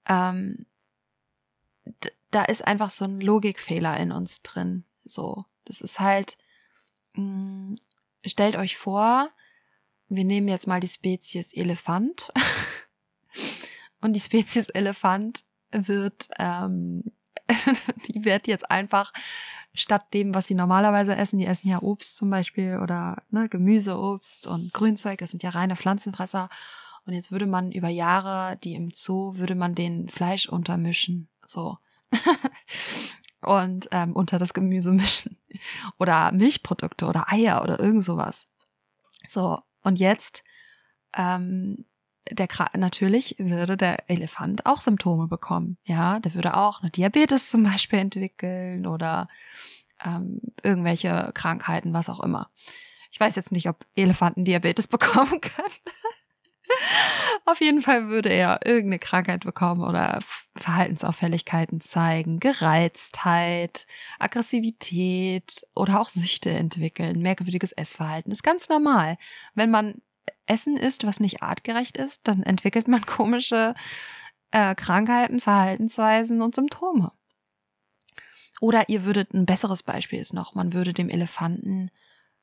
[0.08, 0.66] Ähm,
[2.32, 4.86] da ist einfach so ein Logikfehler in uns drin.
[5.04, 6.38] So, das ist halt,
[7.14, 7.76] mh, mm,
[8.30, 9.30] stellt euch vor,
[10.10, 12.32] wir nehmen jetzt mal die Spezies Elefant
[14.02, 17.04] und die Spezies Elefant wird, ähm,
[18.08, 19.14] die wird jetzt einfach
[19.74, 23.98] statt dem, was sie normalerweise essen, die essen ja Obst zum Beispiel oder ne, Gemüse,
[23.98, 26.50] Obst und Grünzeug, das sind ja reine Pflanzenfresser.
[27.06, 31.30] Und jetzt würde man über Jahre, die im Zoo, würde man den Fleisch untermischen.
[31.46, 31.78] So.
[33.42, 35.38] und ähm, unter das Gemüse mischen.
[35.98, 38.50] Oder Milchprodukte oder Eier oder irgend sowas.
[39.28, 40.44] So, und jetzt,
[41.16, 41.86] ähm,
[42.30, 45.78] der natürlich würde der Elefant auch Symptome bekommen.
[45.84, 49.30] Ja, der würde auch eine Diabetes zum Beispiel entwickeln oder
[50.04, 52.52] ähm, irgendwelche Krankheiten, was auch immer.
[53.12, 55.74] Ich weiß jetzt nicht, ob Elefanten Diabetes bekommen können.
[57.48, 60.20] Auf jeden Fall würde er irgendeine Krankheit bekommen oder
[60.58, 63.88] Verhaltensauffälligkeiten zeigen, Gereiztheit,
[64.20, 68.34] Aggressivität oder auch Süchte entwickeln, merkwürdiges Essverhalten.
[68.34, 69.18] Ist ganz normal.
[69.56, 70.02] Wenn man
[70.46, 73.76] Essen isst, was nicht artgerecht ist, dann entwickelt man komische
[74.52, 77.14] äh, Krankheiten, Verhaltensweisen und Symptome.
[78.60, 81.92] Oder ihr würdet, ein besseres Beispiel ist noch, man würde dem Elefanten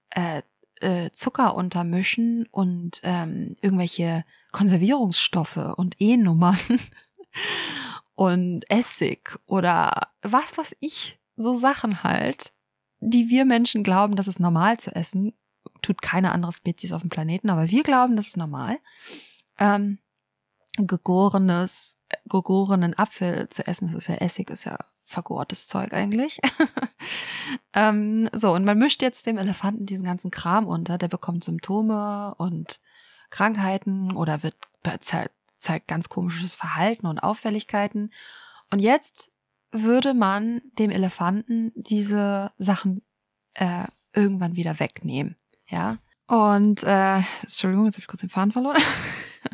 [0.09, 0.41] äh,
[0.81, 6.59] äh, Zucker untermischen und ähm, irgendwelche Konservierungsstoffe und E-Nummern
[8.15, 12.53] und Essig oder was was ich, so Sachen halt,
[13.01, 15.35] die wir Menschen glauben, das ist normal zu essen,
[15.83, 18.79] tut keine andere Spezies auf dem Planeten, aber wir glauben, das ist normal.
[19.59, 19.99] Ähm,
[20.77, 26.41] gegorenes, gegorenen Apfel zu essen, das ist ja Essig, ist ja vergortes Zeug eigentlich.
[27.73, 32.37] ähm, so, und man mischt jetzt dem Elefanten diesen ganzen Kram unter, der bekommt Symptome
[32.39, 32.81] und
[33.31, 34.57] Krankheiten oder wird
[35.59, 38.13] zeigt ganz komisches Verhalten und Auffälligkeiten.
[38.71, 39.31] Und jetzt
[39.73, 43.03] würde man dem Elefanten diese Sachen
[43.55, 45.37] äh, irgendwann wieder wegnehmen.
[45.69, 45.99] Ja.
[46.27, 48.81] Und äh, Entschuldigung, jetzt habe ich kurz den Faden verloren.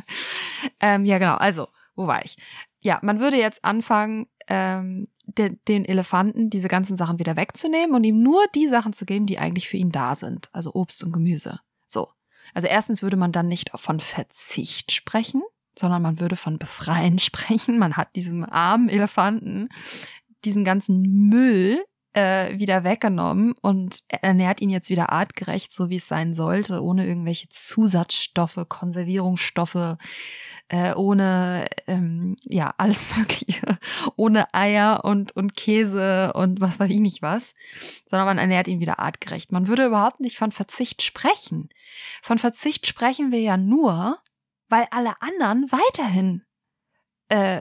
[0.81, 1.35] ähm, ja, genau.
[1.35, 2.37] Also, wo war ich?
[2.81, 8.05] Ja, man würde jetzt anfangen, ähm, de, den Elefanten diese ganzen Sachen wieder wegzunehmen und
[8.05, 10.49] ihm nur die Sachen zu geben, die eigentlich für ihn da sind.
[10.53, 11.61] Also Obst und Gemüse.
[11.87, 12.09] So.
[12.55, 15.43] Also erstens würde man dann nicht von Verzicht sprechen,
[15.79, 17.79] sondern man würde von Befreien sprechen.
[17.79, 19.69] Man hat diesem armen Elefanten
[20.45, 26.09] diesen ganzen Müll äh, wieder weggenommen und ernährt ihn jetzt wieder artgerecht, so wie es
[26.09, 29.97] sein sollte, ohne irgendwelche Zusatzstoffe, Konservierungsstoffe,
[30.69, 33.79] äh, ohne ähm, ja alles Mögliche,
[34.17, 37.55] ohne Eier und und Käse und was weiß ich nicht was,
[38.07, 39.53] sondern man ernährt ihn wieder artgerecht.
[39.53, 41.69] Man würde überhaupt nicht von Verzicht sprechen.
[42.23, 44.19] Von Verzicht sprechen wir ja nur,
[44.69, 46.43] weil alle anderen weiterhin
[47.29, 47.61] äh,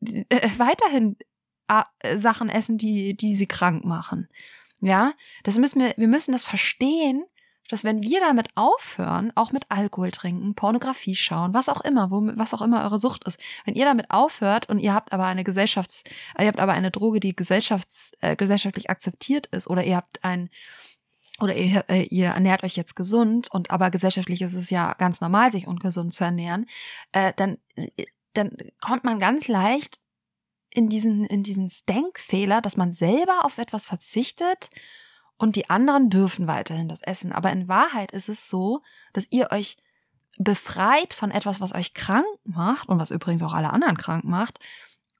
[0.00, 1.16] äh, weiterhin
[2.16, 4.28] Sachen essen, die, die sie krank machen.
[4.80, 5.12] Ja,
[5.44, 7.24] das müssen wir, wir müssen das verstehen,
[7.68, 12.20] dass wenn wir damit aufhören, auch mit Alkohol trinken, Pornografie schauen, was auch immer, wo,
[12.36, 15.44] was auch immer eure Sucht ist, wenn ihr damit aufhört und ihr habt aber eine
[15.44, 16.04] Gesellschafts,
[16.38, 20.50] ihr habt aber eine Droge, die gesellschafts, äh, gesellschaftlich akzeptiert ist, oder ihr habt ein
[21.40, 25.20] oder ihr, äh, ihr ernährt euch jetzt gesund und aber gesellschaftlich ist es ja ganz
[25.20, 26.66] normal, sich ungesund zu ernähren,
[27.12, 27.58] äh, dann,
[28.34, 28.50] dann
[28.80, 29.96] kommt man ganz leicht
[30.74, 34.70] in diesen, in diesen Denkfehler, dass man selber auf etwas verzichtet
[35.38, 37.32] und die anderen dürfen weiterhin das essen.
[37.32, 38.82] Aber in Wahrheit ist es so,
[39.12, 39.76] dass ihr euch
[40.36, 44.58] befreit von etwas, was euch krank macht und was übrigens auch alle anderen krank macht.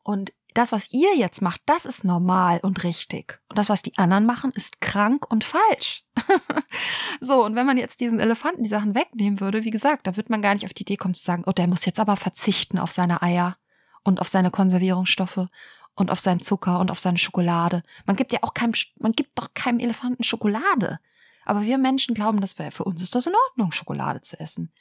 [0.02, 3.40] Und das, was ihr jetzt macht, das ist normal und richtig.
[3.48, 6.04] Und das, was die anderen machen, ist krank und falsch.
[7.20, 10.30] so, und wenn man jetzt diesen Elefanten die Sachen wegnehmen würde, wie gesagt, da wird
[10.30, 12.78] man gar nicht auf die Idee kommen zu sagen, oh, der muss jetzt aber verzichten
[12.78, 13.56] auf seine Eier
[14.04, 15.48] und auf seine Konservierungsstoffe
[15.94, 17.82] und auf seinen Zucker und auf seine Schokolade.
[18.06, 20.98] Man gibt ja auch keinem, man gibt doch keinem Elefanten Schokolade.
[21.44, 24.72] Aber wir Menschen glauben, dass wir, für uns ist das in Ordnung, Schokolade zu essen.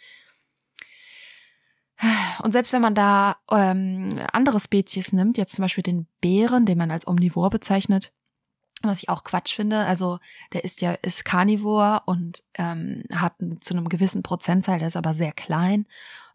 [2.42, 6.78] Und selbst wenn man da ähm, andere Spezies nimmt, jetzt zum Beispiel den Bären, den
[6.78, 8.12] man als Omnivor bezeichnet,
[8.82, 9.80] was ich auch Quatsch finde.
[9.86, 10.20] Also
[10.52, 15.14] der ist ja ist Carnivor und ähm, hat zu einem gewissen Prozentzahl, der ist aber
[15.14, 15.86] sehr klein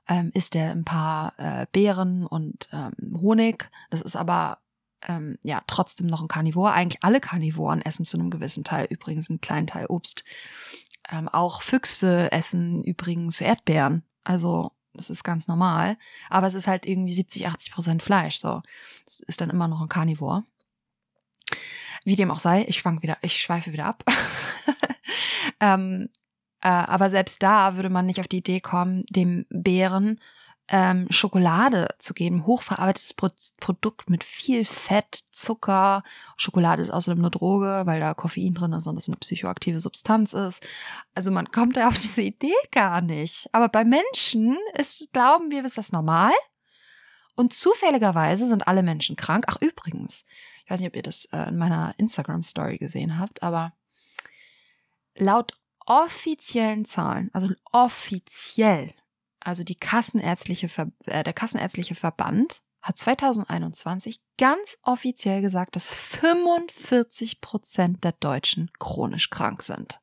[0.09, 3.71] ähm, isst er ein paar äh, Beeren und ähm, Honig.
[3.91, 4.59] Das ist aber
[5.07, 6.73] ähm, ja trotzdem noch ein Karnivor.
[6.73, 10.25] Eigentlich alle Karnivoren essen zu einem gewissen Teil übrigens einen kleinen Teil Obst.
[11.11, 14.03] Ähm, auch Füchse essen übrigens Erdbeeren.
[14.25, 15.97] Also das ist ganz normal.
[16.29, 18.39] Aber es ist halt irgendwie 70, 80 Prozent Fleisch.
[18.39, 18.63] So,
[19.05, 20.45] das ist dann immer noch ein Karnivor.
[22.05, 24.05] Wie dem auch sei, ich schwank wieder, ich schweife wieder ab.
[25.61, 26.09] ähm,
[26.61, 30.21] äh, aber selbst da würde man nicht auf die Idee kommen, dem Bären
[30.71, 36.03] ähm, Schokolade zu geben, hochverarbeitetes Pro Produkt mit viel Fett, Zucker.
[36.37, 40.35] Schokolade ist außerdem eine Droge, weil da Koffein drin ist und das eine psychoaktive Substanz
[40.35, 40.67] ist.
[41.15, 43.49] Also man kommt ja auf diese Idee gar nicht.
[43.53, 46.33] Aber bei Menschen ist, glauben wir, ist das normal.
[47.35, 49.45] Und zufälligerweise sind alle Menschen krank.
[49.49, 50.27] Ach, übrigens,
[50.65, 53.73] ich weiß nicht, ob ihr das äh, in meiner Instagram-Story gesehen habt, aber
[55.15, 58.95] laut offiziellen Zahlen, also offiziell,
[59.41, 67.41] also die Kassenärztliche Ver äh, der Kassenärztliche Verband hat 2021 ganz offiziell gesagt, dass 45
[67.41, 70.01] Prozent der Deutschen chronisch krank sind.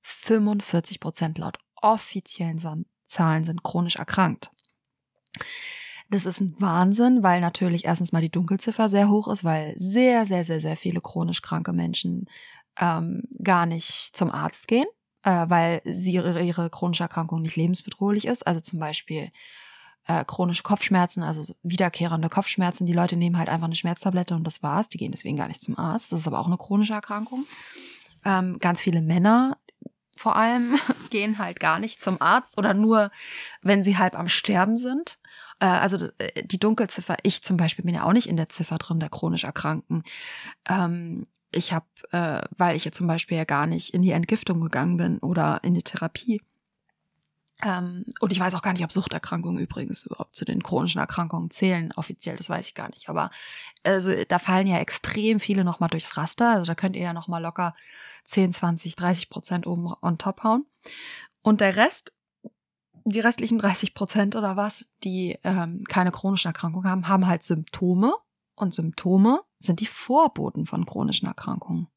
[0.00, 2.58] 45 Prozent laut offiziellen
[3.06, 4.50] Zahlen sind chronisch erkrankt.
[6.10, 10.24] Das ist ein Wahnsinn, weil natürlich erstens mal die Dunkelziffer sehr hoch ist, weil sehr,
[10.24, 12.26] sehr, sehr, sehr viele chronisch kranke Menschen
[12.78, 14.86] ähm, gar nicht zum Arzt gehen,
[15.22, 18.46] äh, weil sie ihre, ihre chronische Erkrankung nicht lebensbedrohlich ist.
[18.46, 19.30] Also zum Beispiel
[20.06, 22.86] äh, chronische Kopfschmerzen, also wiederkehrende Kopfschmerzen.
[22.86, 24.88] Die Leute nehmen halt einfach eine Schmerztablette und das war's.
[24.88, 26.12] Die gehen deswegen gar nicht zum Arzt.
[26.12, 27.46] Das ist aber auch eine chronische Erkrankung.
[28.24, 29.58] Ähm, ganz viele Männer
[30.16, 30.76] vor allem
[31.10, 33.10] gehen halt gar nicht zum Arzt oder nur,
[33.62, 35.18] wenn sie halb am Sterben sind.
[35.60, 38.78] Äh, also äh, die Dunkelziffer, ich zum Beispiel bin ja auch nicht in der Ziffer
[38.78, 40.02] drin der chronisch Erkrankten.
[40.68, 44.60] Ähm, ich habe, äh, weil ich ja zum Beispiel ja gar nicht in die Entgiftung
[44.60, 46.42] gegangen bin oder in die Therapie.
[47.64, 51.50] Ähm, und ich weiß auch gar nicht, ob Suchterkrankungen übrigens überhaupt zu den chronischen Erkrankungen
[51.50, 51.92] zählen.
[51.96, 53.08] Offiziell, das weiß ich gar nicht.
[53.08, 53.30] Aber
[53.82, 56.50] also da fallen ja extrem viele nochmal durchs Raster.
[56.50, 57.74] Also da könnt ihr ja nochmal locker
[58.24, 60.66] 10, 20, 30 Prozent oben on top hauen.
[61.42, 62.12] Und der Rest,
[63.04, 68.14] die restlichen 30 Prozent oder was, die ähm, keine chronischen Erkrankungen haben, haben halt Symptome
[68.54, 71.88] und Symptome sind die Vorboten von chronischen Erkrankungen.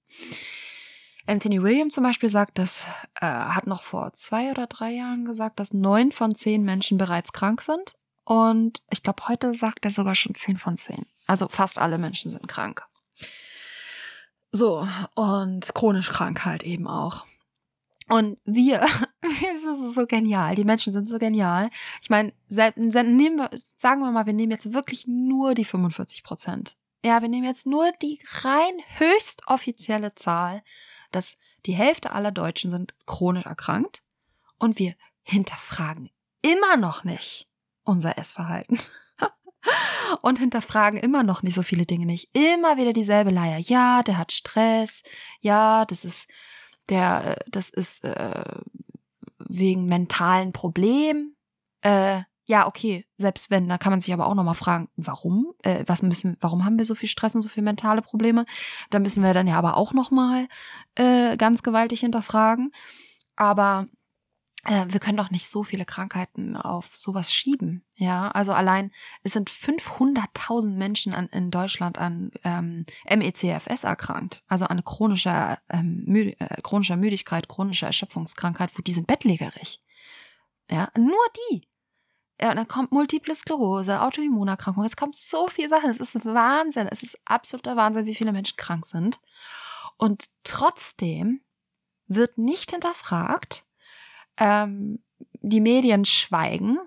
[1.28, 2.86] Anthony William zum Beispiel sagt, das
[3.20, 7.32] äh, hat noch vor zwei oder drei Jahren gesagt, dass neun von zehn Menschen bereits
[7.32, 7.96] krank sind.
[8.26, 11.06] Und ich glaube, heute sagt er sogar schon zehn von zehn.
[11.28, 12.86] Also fast alle Menschen sind krank.
[14.52, 17.26] So, und chronisch krank halt eben auch.
[18.10, 18.80] Und wir,
[19.22, 21.70] das ist so genial, die Menschen sind so genial.
[22.02, 26.76] Ich meine, sagen wir mal, wir nehmen jetzt wirklich nur die 45 Prozent.
[27.04, 30.62] Ja, wir nehmen jetzt nur die rein höchst offizielle Zahl,
[31.12, 34.04] dass die Hälfte aller Deutschen sind chronisch erkrankt
[34.60, 36.10] und wir hinterfragen
[36.42, 37.48] immer noch nicht
[37.84, 38.80] unser Essverhalten.
[40.22, 42.30] und hinterfragen immer noch nicht so viele Dinge nicht.
[42.36, 43.58] Immer wieder dieselbe Leier.
[43.58, 45.04] Ja, der hat Stress.
[45.40, 46.28] Ja, das ist
[46.90, 48.44] der, äh, das ist äh,
[49.38, 51.36] wegen mentalen Problemen.
[51.82, 52.22] Äh,
[52.52, 55.54] ja, okay, selbst wenn, da kann man sich aber auch nochmal fragen, warum?
[55.64, 58.46] Äh, was müssen, warum haben wir so viel Stress und so viele mentale Probleme?
[58.90, 60.50] Da müssen wir dann ja aber auch nochmal
[60.96, 62.74] äh, ganz gewaltig hinterfragen.
[63.38, 63.88] Aber
[64.66, 67.86] äh, wir können doch nicht so viele Krankheiten auf sowas schieben.
[67.96, 68.92] Ja, also allein
[69.24, 76.04] es sind 500.000 Menschen an, in Deutschland an ähm, MECFS erkrankt, also an chronischer, ähm,
[76.06, 79.82] Müd äh, chronischer Müdigkeit, chronischer Erschöpfungskrankheit, wo die sind bettlägerig.
[80.70, 81.71] Ja, nur die.
[82.42, 85.92] Ja, dann kommt Multiple Sklerose, Autoimmunerkrankung, es kommt so viel Sachen.
[85.92, 86.88] Es ist Wahnsinn.
[86.90, 89.20] Es ist absoluter Wahnsinn, wie viele Menschen krank sind.
[89.98, 91.42] Und trotzdem
[92.08, 93.64] wird nicht hinterfragt.
[94.38, 95.04] Ähm,
[95.42, 96.80] die Medien schweigen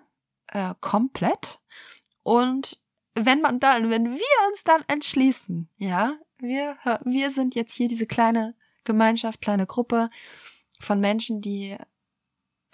[0.48, 1.60] äh, komplett.
[2.24, 2.78] Und
[3.14, 8.06] wenn man dann, wenn wir uns dann entschließen, ja, wir, wir sind jetzt hier diese
[8.06, 10.10] kleine Gemeinschaft, kleine Gruppe
[10.80, 11.76] von Menschen, die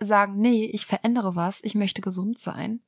[0.01, 2.81] sagen, nee, ich verändere was, ich möchte gesund sein.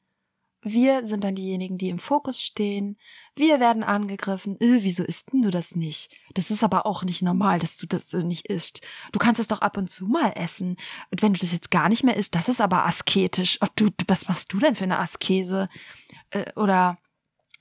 [0.64, 2.96] Wir sind dann diejenigen, die im Fokus stehen.
[3.34, 4.60] Wir werden angegriffen.
[4.60, 6.12] Äh, wieso isst denn du das nicht?
[6.34, 8.80] Das ist aber auch nicht normal, dass du das nicht isst.
[9.10, 10.76] Du kannst es doch ab und zu mal essen.
[11.10, 13.58] Und wenn du das jetzt gar nicht mehr isst, das ist aber asketisch.
[13.60, 15.68] Oh, du, was machst du denn für eine Askese?
[16.30, 16.96] Äh, oder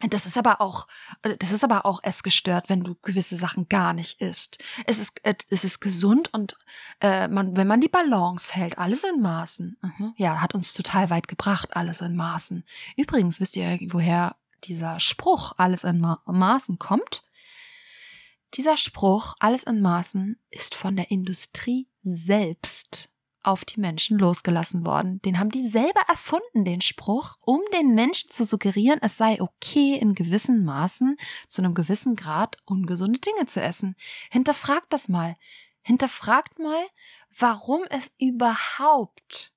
[0.10, 0.88] das ist aber auch,
[1.22, 4.60] äh, das ist aber auch essgestört, wenn du gewisse Sachen gar nicht isst.
[4.86, 6.58] Es ist, äh, es ist gesund und
[7.02, 9.78] äh, man, wenn man die Balance hält, alles in Maßen.
[9.82, 10.14] Mhm.
[10.18, 12.64] Ja, hat uns total weit gebracht, alles in Maßen.
[12.98, 17.24] Übrigens, wisst ihr, woher dieser Spruch alles in Ma Maßen kommt?
[18.56, 23.11] Dieser Spruch, alles in Maßen, ist von der Industrie selbst
[23.44, 25.22] auf die Menschen losgelassen worden.
[25.22, 29.96] Den haben die selber erfunden, den Spruch, um den Menschen zu suggerieren, es sei okay,
[29.96, 31.18] in gewissen Maßen,
[31.48, 33.96] zu einem gewissen Grad ungesunde Dinge zu essen.
[34.30, 35.36] Hinterfragt das mal.
[35.82, 36.86] Hinterfragt mal,
[37.38, 39.52] warum es überhaupt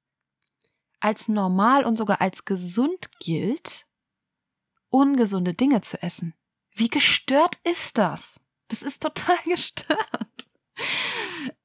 [1.01, 3.87] als normal und sogar als gesund gilt,
[4.89, 6.35] ungesunde Dinge zu essen.
[6.74, 8.41] Wie gestört ist das?
[8.68, 10.49] Das ist total gestört.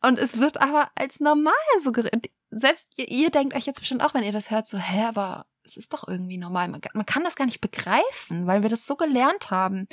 [0.02, 2.30] Und es wird aber als normal suggeriert.
[2.52, 5.46] Selbst ihr, ihr, denkt euch jetzt bestimmt auch, wenn ihr das hört, so, hä, aber
[5.64, 6.68] es ist doch irgendwie normal.
[6.68, 9.88] Man, man kann das gar nicht begreifen, weil wir das so gelernt haben.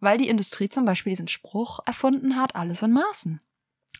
[0.00, 3.40] Weil die Industrie zum Beispiel diesen Spruch erfunden hat, alles in Maßen.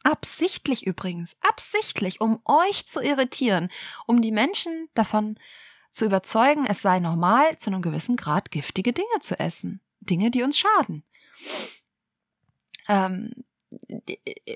[0.03, 3.69] Absichtlich übrigens, absichtlich, um euch zu irritieren,
[4.07, 5.39] um die Menschen davon
[5.93, 9.81] zu überzeugen, es sei normal, zu einem gewissen Grad giftige Dinge zu essen.
[10.01, 11.05] Dinge, die uns schaden.
[12.89, 13.31] Ähm,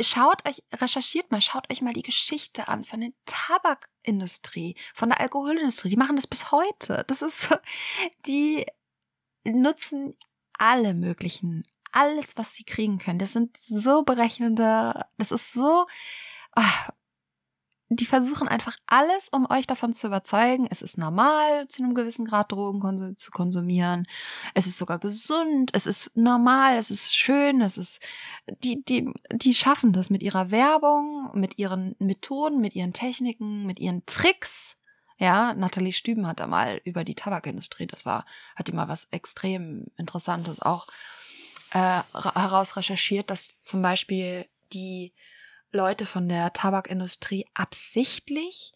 [0.01, 5.21] schaut euch, recherchiert mal, schaut euch mal die Geschichte an von der Tabakindustrie, von der
[5.21, 5.89] Alkoholindustrie.
[5.89, 7.05] Die machen das bis heute.
[7.07, 7.57] Das ist so,
[8.27, 8.67] die
[9.45, 10.17] nutzen
[10.55, 13.19] alle möglichen, alles, was sie kriegen können.
[13.19, 15.87] Das sind so berechnende, das ist so,
[16.53, 16.91] ach,
[17.89, 22.27] die versuchen einfach alles, um euch davon zu überzeugen, es ist normal, zu einem gewissen
[22.27, 24.05] Grad Drogen zu konsumieren.
[24.55, 28.01] Es ist sogar gesund, es ist normal, es ist schön, es ist,
[28.65, 33.79] die, die, die schaffen das mit ihrer Werbung, mit ihren Methoden, mit ihren Techniken, mit
[33.79, 34.77] ihren Tricks.
[35.19, 38.27] Ja, Nathalie Stüben hat da mal über die Tabakindustrie, das war,
[38.57, 40.89] hat die mal was extrem Interessantes auch
[41.71, 45.15] äh, heraus recherchiert, dass zum Beispiel die
[45.77, 48.73] Leute von der Tabakindustrie absichtlich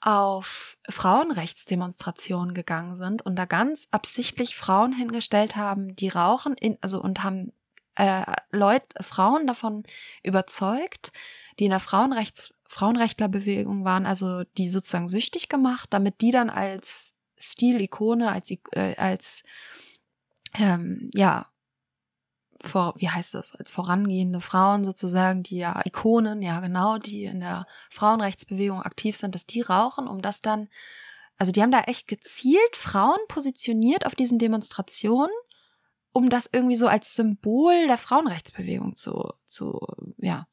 [0.00, 7.00] auf Frauenrechtsdemonstrationen gegangen sind und da ganz absichtlich Frauen hingestellt haben, die rauchen, in, also
[7.00, 7.52] und haben
[7.94, 9.84] äh, Leute, Frauen davon
[10.22, 11.12] überzeugt,
[11.58, 17.14] die in der Frauenrechts Frauenrechtlerbewegung waren, also die sozusagen süchtig gemacht, damit die dann als
[17.38, 19.44] Stilikone, als äh, als
[20.54, 21.46] ähm, ja
[22.64, 27.40] vor, wie heißt das, als vorangehende Frauen sozusagen, die ja Ikonen, ja genau, die in
[27.40, 30.68] der Frauenrechtsbewegung aktiv sind, dass die rauchen, um das dann,
[31.36, 35.32] also die haben da echt gezielt Frauen positioniert auf diesen Demonstrationen,
[36.12, 39.80] um das irgendwie so als Symbol der Frauenrechtsbewegung zu, zu,
[40.18, 40.46] ja,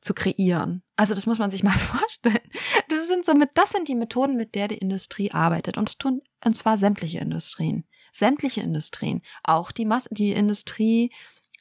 [0.00, 0.82] zu kreieren.
[0.94, 2.50] Also das muss man sich mal vorstellen.
[2.88, 5.76] Das sind somit, das sind die Methoden, mit der die Industrie arbeitet.
[5.76, 7.84] Und tun, und zwar sämtliche Industrien
[8.18, 11.12] sämtliche Industrien, auch die, Mas die Industrie,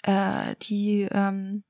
[0.04, 1.64] äh, die ähm,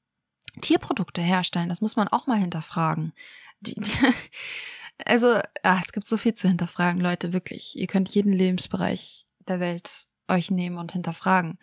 [0.61, 1.69] Tierprodukte herstellen.
[1.69, 3.13] Das muss man auch mal hinterfragen.
[3.61, 3.91] Die, die,
[5.05, 7.77] also, ach, es gibt so viel zu hinterfragen, Leute, wirklich.
[7.77, 11.59] Ihr könnt jeden Lebensbereich der Welt euch nehmen und hinterfragen.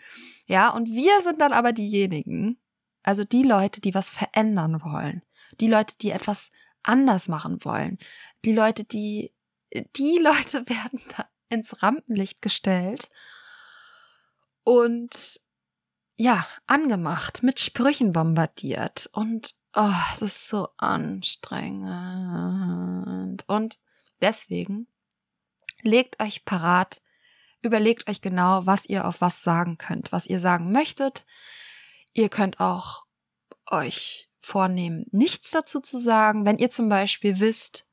[0.46, 2.58] Ja, und wir sind dann aber diejenigen,
[3.02, 5.22] also die Leute, die was verändern wollen,
[5.60, 6.52] die Leute, die etwas
[6.82, 7.98] anders machen wollen,
[8.44, 9.32] die Leute, die,
[9.96, 13.10] die Leute werden dann ins Rampenlicht gestellt
[14.64, 15.40] und
[16.16, 23.44] ja, angemacht, mit Sprüchen bombardiert und oh, es ist so anstrengend.
[23.48, 23.78] Und
[24.20, 24.86] deswegen
[25.82, 27.00] legt euch parat,
[27.60, 31.24] überlegt euch genau, was ihr auf was sagen könnt, was ihr sagen möchtet.
[32.12, 33.04] Ihr könnt auch
[33.66, 36.44] euch vornehmen, nichts dazu zu sagen.
[36.44, 37.88] Wenn ihr zum Beispiel wisst,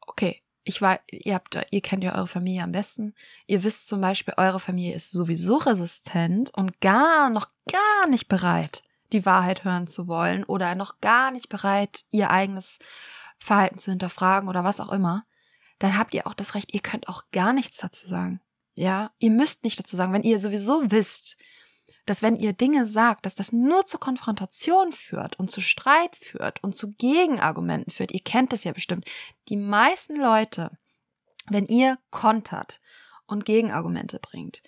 [0.00, 3.14] okay, ich weiß, ihr habt, ihr kennt ja eure Familie am besten.
[3.46, 8.82] Ihr wisst zum Beispiel, eure Familie ist sowieso resistent und gar, noch gar nicht bereit,
[9.12, 12.78] die Wahrheit hören zu wollen oder noch gar nicht bereit, ihr eigenes
[13.38, 15.24] Verhalten zu hinterfragen oder was auch immer.
[15.78, 18.40] Dann habt ihr auch das Recht, ihr könnt auch gar nichts dazu sagen.
[18.74, 21.36] Ja, ihr müsst nicht dazu sagen, wenn ihr sowieso wisst,
[22.06, 26.62] dass wenn ihr Dinge sagt, dass das nur zu Konfrontation führt und zu Streit führt
[26.62, 28.12] und zu Gegenargumenten führt.
[28.12, 29.04] Ihr kennt es ja bestimmt.
[29.48, 30.70] Die meisten Leute,
[31.48, 32.80] wenn ihr kontert
[33.26, 34.62] und Gegenargumente bringt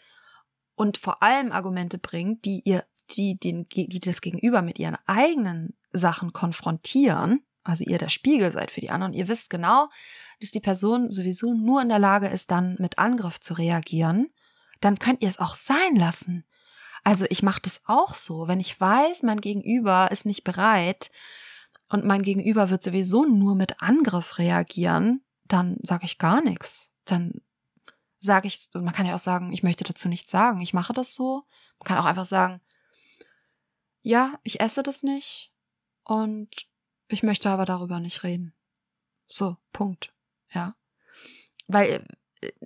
[0.74, 5.74] und vor allem Argumente bringt, die ihr, die, den, die das Gegenüber mit ihren eigenen
[5.92, 9.88] Sachen konfrontieren, also ihr der Spiegel seid für die anderen, ihr wisst genau,
[10.40, 14.30] dass die Person sowieso nur in der Lage ist, dann mit Angriff zu reagieren,
[14.80, 16.44] dann könnt ihr es auch sein lassen.
[17.04, 21.10] Also ich mache das auch so, wenn ich weiß, mein Gegenüber ist nicht bereit
[21.88, 26.92] und mein Gegenüber wird sowieso nur mit Angriff reagieren, dann sage ich gar nichts.
[27.04, 27.42] Dann
[28.20, 31.14] sage ich, man kann ja auch sagen, ich möchte dazu nichts sagen, ich mache das
[31.14, 31.44] so.
[31.80, 32.60] Man kann auch einfach sagen,
[34.02, 35.52] ja, ich esse das nicht
[36.04, 36.48] und
[37.08, 38.54] ich möchte aber darüber nicht reden.
[39.26, 40.12] So, Punkt.
[40.52, 40.76] Ja.
[41.66, 42.06] Weil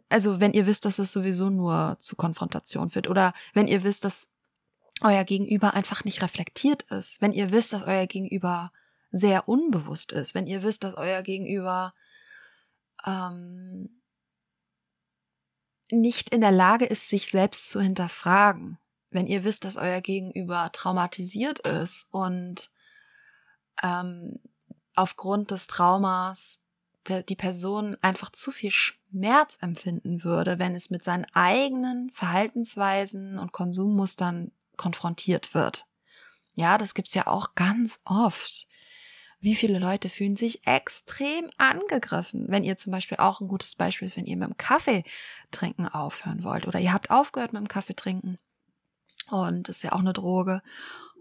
[0.09, 4.05] also wenn ihr wisst, dass es sowieso nur zu Konfrontation führt oder wenn ihr wisst,
[4.05, 4.31] dass
[5.03, 8.73] euer Gegenüber einfach nicht reflektiert ist, wenn ihr wisst, dass euer Gegenüber
[9.11, 11.95] sehr unbewusst ist, wenn ihr wisst, dass euer Gegenüber
[13.05, 14.03] ähm,
[15.91, 18.79] nicht in der Lage ist, sich selbst zu hinterfragen,
[19.11, 22.71] wenn ihr wisst, dass euer Gegenüber traumatisiert ist und
[23.83, 24.41] ähm,
[24.95, 26.63] aufgrund des Traumas
[27.11, 33.53] die Person einfach zu viel Schmerz empfinden würde, wenn es mit seinen eigenen Verhaltensweisen und
[33.53, 35.87] Konsummustern konfrontiert wird.
[36.55, 38.67] Ja, das gibt's ja auch ganz oft.
[39.41, 44.07] Wie viele Leute fühlen sich extrem angegriffen, wenn ihr zum Beispiel auch ein gutes Beispiel
[44.07, 45.05] ist, wenn ihr mit dem Kaffee
[45.51, 48.39] trinken aufhören wollt oder ihr habt aufgehört mit dem Kaffee trinken
[49.31, 50.63] und ist ja auch eine Droge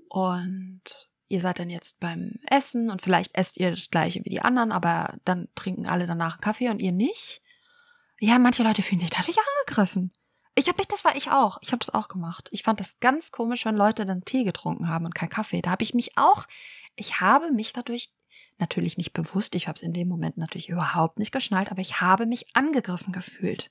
[0.10, 4.42] und ihr seid dann jetzt beim Essen und vielleicht esst ihr das gleiche wie die
[4.42, 7.42] anderen, aber dann trinken alle danach einen Kaffee und ihr nicht.
[8.20, 10.12] Ja, manche Leute fühlen sich dadurch angegriffen.
[10.58, 11.58] Ich habe mich, das war ich auch.
[11.62, 12.48] Ich habe das auch gemacht.
[12.52, 15.62] Ich fand das ganz komisch, wenn Leute dann Tee getrunken haben und kein Kaffee.
[15.62, 16.46] Da habe ich mich auch,
[16.96, 18.14] ich habe mich dadurch
[18.58, 22.00] natürlich nicht bewusst, ich habe es in dem Moment natürlich überhaupt nicht geschnallt, aber ich
[22.00, 23.70] habe mich angegriffen gefühlt.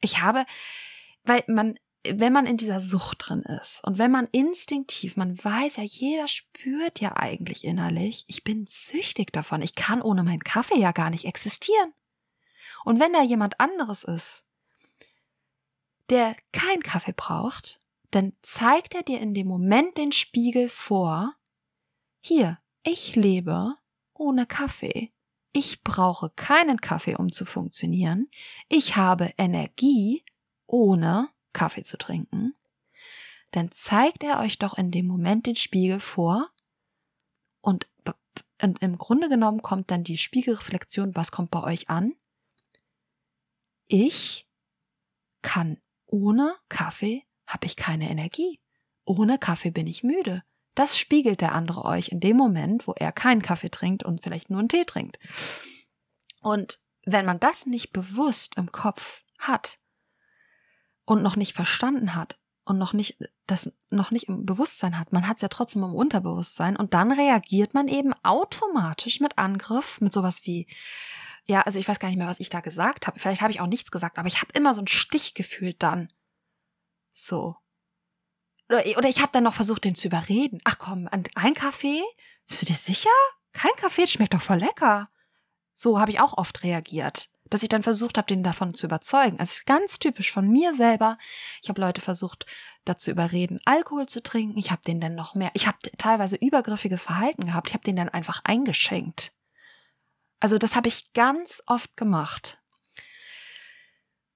[0.00, 0.44] Ich habe,
[1.22, 1.76] weil man
[2.06, 6.28] wenn man in dieser Sucht drin ist und wenn man instinktiv, man weiß ja, jeder
[6.28, 11.10] spürt ja eigentlich innerlich, ich bin süchtig davon, ich kann ohne meinen Kaffee ja gar
[11.10, 11.92] nicht existieren.
[12.84, 14.46] Und wenn da jemand anderes ist,
[16.10, 17.80] der keinen Kaffee braucht,
[18.10, 21.34] dann zeigt er dir in dem Moment den Spiegel vor,
[22.20, 23.74] hier, ich lebe
[24.12, 25.12] ohne Kaffee.
[25.52, 28.28] Ich brauche keinen Kaffee, um zu funktionieren.
[28.68, 30.24] Ich habe Energie
[30.66, 32.52] ohne Kaffee zu trinken,
[33.52, 36.50] dann zeigt er euch doch in dem Moment den Spiegel vor
[37.62, 37.88] und
[38.58, 42.14] im Grunde genommen kommt dann die Spiegelreflexion, was kommt bei euch an?
[43.86, 44.48] Ich
[45.42, 48.60] kann ohne Kaffee habe ich keine Energie.
[49.04, 50.42] Ohne Kaffee bin ich müde.
[50.74, 54.50] Das spiegelt der andere euch in dem Moment, wo er keinen Kaffee trinkt und vielleicht
[54.50, 55.18] nur einen Tee trinkt.
[56.40, 59.78] Und wenn man das nicht bewusst im Kopf hat,
[61.04, 65.12] und noch nicht verstanden hat und noch nicht das noch nicht im Bewusstsein hat.
[65.12, 70.00] Man hat es ja trotzdem im Unterbewusstsein und dann reagiert man eben automatisch mit Angriff,
[70.00, 70.66] mit sowas wie
[71.46, 73.20] ja, also ich weiß gar nicht mehr, was ich da gesagt habe.
[73.20, 76.10] Vielleicht habe ich auch nichts gesagt, aber ich habe immer so einen Stich gefühlt dann.
[77.12, 77.56] So.
[78.70, 80.60] Oder ich habe dann noch versucht, den zu überreden.
[80.64, 82.02] Ach komm, ein Kaffee?
[82.46, 83.10] Bist du dir sicher?
[83.52, 85.10] Kein Kaffee, schmeckt doch voll lecker.
[85.74, 89.36] So habe ich auch oft reagiert dass ich dann versucht habe, den davon zu überzeugen.
[89.38, 91.18] Es ist ganz typisch von mir selber.
[91.62, 92.46] Ich habe Leute versucht,
[92.84, 94.58] dazu überreden, Alkohol zu trinken.
[94.58, 95.50] Ich habe den dann noch mehr.
[95.54, 97.68] Ich habe teilweise übergriffiges Verhalten gehabt.
[97.68, 99.32] Ich habe den dann einfach eingeschenkt.
[100.40, 102.60] Also das habe ich ganz oft gemacht.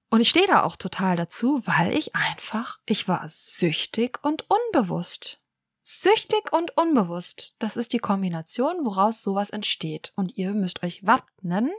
[0.09, 5.39] Und ich stehe da auch total dazu, weil ich einfach, ich war süchtig und unbewusst.
[5.83, 7.53] Süchtig und unbewusst.
[7.59, 10.11] Das ist die Kombination, woraus sowas entsteht.
[10.15, 11.71] Und ihr müsst euch wappnen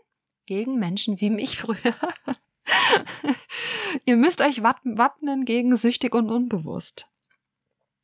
[0.51, 1.95] gegen Menschen wie mich früher.
[4.05, 7.07] ihr müsst euch wappnen gegen süchtig und unbewusst.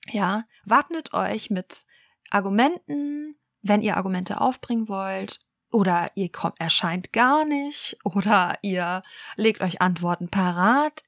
[0.08, 1.84] Ja, wappnet euch mit
[2.30, 5.40] Argumenten, wenn ihr Argumente aufbringen wollt,
[5.72, 9.02] oder ihr kommt, erscheint gar nicht, oder ihr
[9.34, 11.02] legt euch Antworten parat.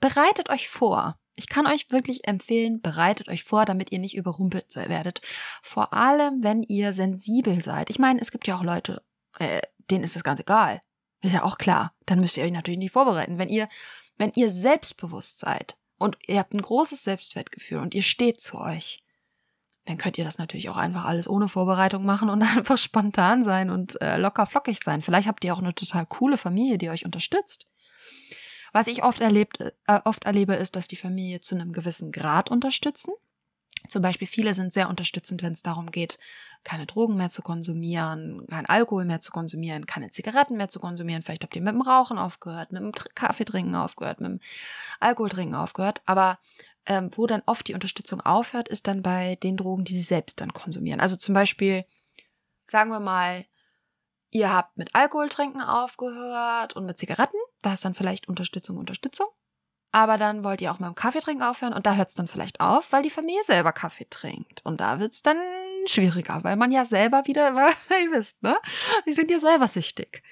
[0.00, 1.16] Bereitet euch vor.
[1.36, 5.20] Ich kann euch wirklich empfehlen, bereitet euch vor, damit ihr nicht überrumpelt werdet.
[5.62, 7.88] Vor allem, wenn ihr sensibel seid.
[7.88, 9.04] Ich meine, es gibt ja auch Leute,
[9.38, 9.62] äh,
[9.92, 10.80] denen ist das ganz egal.
[11.20, 11.94] Ist ja auch klar.
[12.06, 13.38] Dann müsst ihr euch natürlich nicht vorbereiten.
[13.38, 13.68] Wenn ihr,
[14.18, 19.04] wenn ihr selbstbewusst seid und ihr habt ein großes Selbstwertgefühl und ihr steht zu euch,
[19.84, 23.70] dann könnt ihr das natürlich auch einfach alles ohne Vorbereitung machen und einfach spontan sein
[23.70, 25.02] und äh, locker flockig sein.
[25.02, 27.66] Vielleicht habt ihr auch eine total coole Familie, die euch unterstützt.
[28.72, 32.50] Was ich oft erlebt, äh, oft erlebe, ist, dass die Familie zu einem gewissen Grad
[32.50, 33.12] unterstützen.
[33.88, 36.18] Zum Beispiel viele sind sehr unterstützend, wenn es darum geht,
[36.64, 41.22] keine Drogen mehr zu konsumieren, kein Alkohol mehr zu konsumieren, keine Zigaretten mehr zu konsumieren.
[41.22, 44.40] Vielleicht habt ihr mit dem Rauchen aufgehört, mit dem Kaffeetrinken aufgehört, mit dem
[45.00, 46.02] Alkoholtrinken aufgehört.
[46.06, 46.38] Aber
[46.86, 50.40] ähm, wo dann oft die Unterstützung aufhört, ist dann bei den Drogen, die sie selbst
[50.40, 51.00] dann konsumieren.
[51.00, 51.84] Also zum Beispiel,
[52.66, 53.44] sagen wir mal,
[54.30, 59.26] ihr habt mit Alkoholtrinken aufgehört und mit Zigaretten, da ist dann vielleicht Unterstützung, Unterstützung.
[59.92, 62.26] Aber dann wollt ihr auch mal im Kaffee trinken aufhören und da hört es dann
[62.26, 64.64] vielleicht auf, weil die Familie selber Kaffee trinkt.
[64.64, 65.36] Und da wird es dann
[65.86, 67.74] schwieriger, weil man ja selber wieder, weil
[68.04, 68.56] ihr wisst, ne?
[69.06, 70.22] Die sind ja selber süchtig.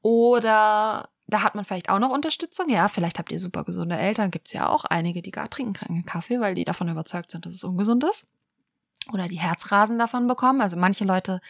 [0.00, 2.70] Oder da hat man vielleicht auch noch Unterstützung.
[2.70, 4.30] Ja, vielleicht habt ihr super gesunde Eltern.
[4.30, 7.44] Gibt es ja auch einige, die gar trinken keinen Kaffee, weil die davon überzeugt sind,
[7.44, 8.26] dass es ungesund ist.
[9.12, 10.60] Oder die Herzrasen davon bekommen.
[10.60, 11.40] Also manche Leute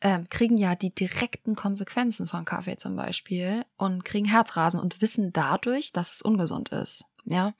[0.00, 5.32] ähm, kriegen ja die direkten Konsequenzen von Kaffee zum Beispiel und kriegen Herzrasen und wissen
[5.32, 7.04] dadurch, dass es ungesund ist.
[7.24, 7.54] Ja.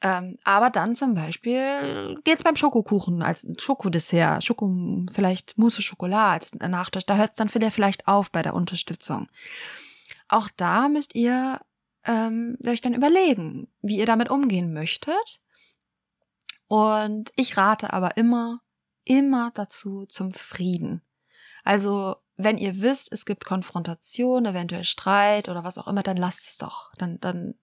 [0.00, 6.52] Ähm, aber dann zum Beispiel geht's beim Schokokuchen als Schokodessert, Schoko, vielleicht Mousse Schokolade als
[6.54, 9.26] Nachtisch, da hört's dann vielleicht auf bei der Unterstützung.
[10.28, 11.60] Auch da müsst ihr
[12.04, 15.40] ähm, euch dann überlegen, wie ihr damit umgehen möchtet.
[16.68, 18.60] Und ich rate aber immer,
[19.04, 21.02] immer dazu zum Frieden.
[21.68, 26.48] Also, wenn ihr wisst, es gibt Konfrontation, eventuell Streit oder was auch immer, dann lasst
[26.48, 26.90] es doch.
[26.96, 27.56] Dann, dann,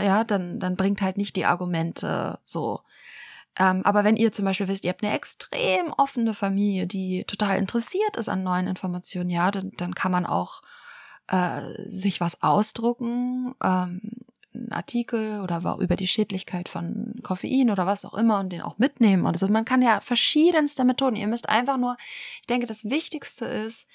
[0.00, 2.80] ja, dann, dann bringt halt nicht die Argumente so.
[3.56, 7.58] Ähm, aber wenn ihr zum Beispiel wisst, ihr habt eine extrem offene Familie, die total
[7.58, 10.62] interessiert ist an neuen Informationen, ja, dann, dann kann man auch
[11.28, 14.00] äh, sich was ausdrucken, ähm,
[14.54, 18.78] einen Artikel oder über die Schädlichkeit von Koffein oder was auch immer und den auch
[18.78, 19.26] mitnehmen.
[19.26, 21.16] Also man kann ja verschiedenste Methoden.
[21.16, 21.96] Ihr müsst einfach nur,
[22.40, 23.88] ich denke, das Wichtigste ist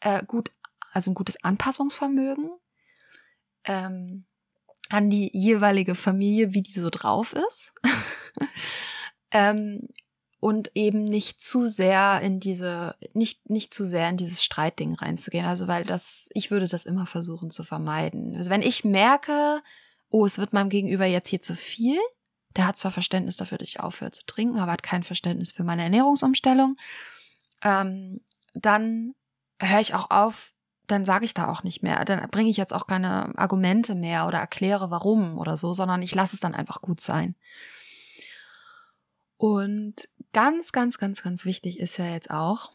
[0.00, 0.50] äh, gut,
[0.92, 2.50] also ein gutes Anpassungsvermögen
[3.64, 4.24] ähm,
[4.90, 7.72] an die jeweilige Familie, wie die so drauf ist.
[9.30, 9.88] ähm,
[10.42, 15.46] und eben nicht zu sehr in diese, nicht, nicht zu sehr in dieses Streitding reinzugehen.
[15.46, 18.34] Also, weil das, ich würde das immer versuchen zu vermeiden.
[18.34, 19.62] Also, wenn ich merke,
[20.10, 21.96] oh, es wird meinem Gegenüber jetzt hier zu viel,
[22.56, 25.62] der hat zwar Verständnis dafür, dass ich aufhöre zu trinken, aber hat kein Verständnis für
[25.62, 26.76] meine Ernährungsumstellung,
[27.62, 28.20] ähm,
[28.52, 29.14] dann
[29.60, 30.54] höre ich auch auf,
[30.88, 32.04] dann sage ich da auch nicht mehr.
[32.04, 36.16] Dann bringe ich jetzt auch keine Argumente mehr oder erkläre warum oder so, sondern ich
[36.16, 37.36] lasse es dann einfach gut sein.
[39.42, 42.70] Und ganz, ganz, ganz, ganz wichtig ist ja jetzt auch,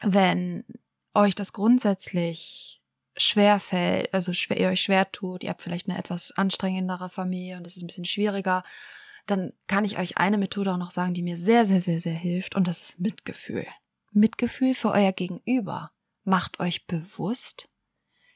[0.00, 0.64] wenn
[1.12, 2.80] euch das grundsätzlich
[3.16, 7.56] schwer fällt, also schwer, ihr euch schwer tut, ihr habt vielleicht eine etwas anstrengendere Familie
[7.56, 8.62] und es ist ein bisschen schwieriger,
[9.26, 12.14] dann kann ich euch eine Methode auch noch sagen, die mir sehr, sehr, sehr, sehr
[12.14, 13.66] hilft und das ist Mitgefühl.
[14.12, 15.90] Mitgefühl für euer Gegenüber.
[16.22, 17.68] Macht euch bewusst,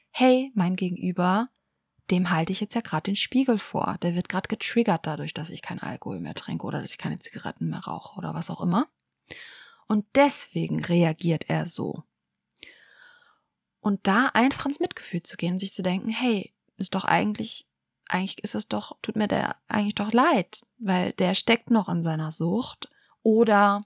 [0.09, 1.47] hey, mein Gegenüber
[2.09, 3.97] dem halte ich jetzt ja gerade den Spiegel vor.
[4.01, 7.19] Der wird gerade getriggert dadurch, dass ich keinen Alkohol mehr trinke oder dass ich keine
[7.19, 8.87] Zigaretten mehr rauche oder was auch immer.
[9.87, 12.03] Und deswegen reagiert er so.
[13.79, 17.67] Und da einfach ins Mitgefühl zu gehen und sich zu denken, hey, ist doch eigentlich,
[18.07, 22.03] eigentlich ist es doch, tut mir der eigentlich doch leid, weil der steckt noch in
[22.03, 22.89] seiner Sucht
[23.23, 23.85] oder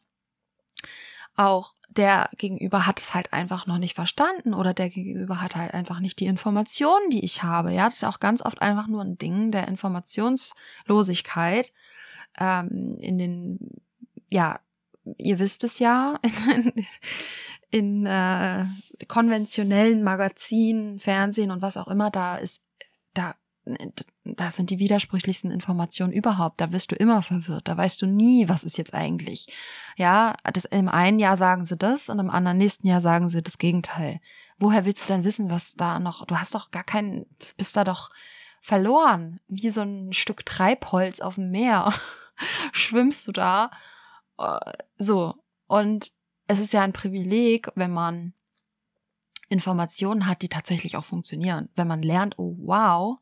[1.36, 5.74] auch der Gegenüber hat es halt einfach noch nicht verstanden oder der Gegenüber hat halt
[5.74, 7.72] einfach nicht die Informationen, die ich habe.
[7.72, 11.74] Ja, das ist auch ganz oft einfach nur ein Ding der Informationslosigkeit
[12.38, 13.60] ähm, in den,
[14.30, 14.60] ja,
[15.18, 16.20] ihr wisst es ja,
[16.54, 16.86] in,
[17.72, 18.66] in äh,
[19.08, 22.66] konventionellen Magazinen, Fernsehen und was auch immer, da ist,
[23.14, 23.36] da
[24.24, 26.62] das sind die widersprüchlichsten Informationen überhaupt.
[26.62, 27.68] Da wirst du immer verwirrt.
[27.68, 29.48] Da weißt du nie, was ist jetzt eigentlich.
[29.98, 33.42] Ja, das, im einen Jahr sagen sie das und im anderen nächsten Jahr sagen sie
[33.42, 34.20] das Gegenteil.
[34.58, 37.26] Woher willst du denn wissen, was da noch, du hast doch gar keinen,
[37.58, 38.12] bist da doch
[38.62, 39.40] verloren.
[39.48, 41.94] Wie so ein Stück Treibholz auf dem Meer.
[42.72, 43.72] Schwimmst du da.
[44.38, 44.60] Äh,
[44.98, 45.36] so.
[45.68, 46.12] Und
[46.48, 48.34] es ist ja ein Privileg, wenn man
[49.50, 51.70] Informationen hat, die tatsächlich auch funktionieren.
[51.76, 53.20] Wenn man lernt, oh wow,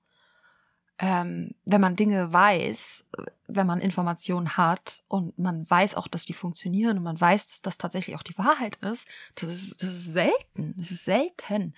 [1.00, 3.10] ähm, wenn man Dinge weiß,
[3.48, 7.62] wenn man Informationen hat und man weiß auch, dass die funktionieren und man weiß, dass
[7.62, 10.76] das tatsächlich auch die Wahrheit ist, das ist, das ist selten.
[10.78, 11.74] Das ist selten.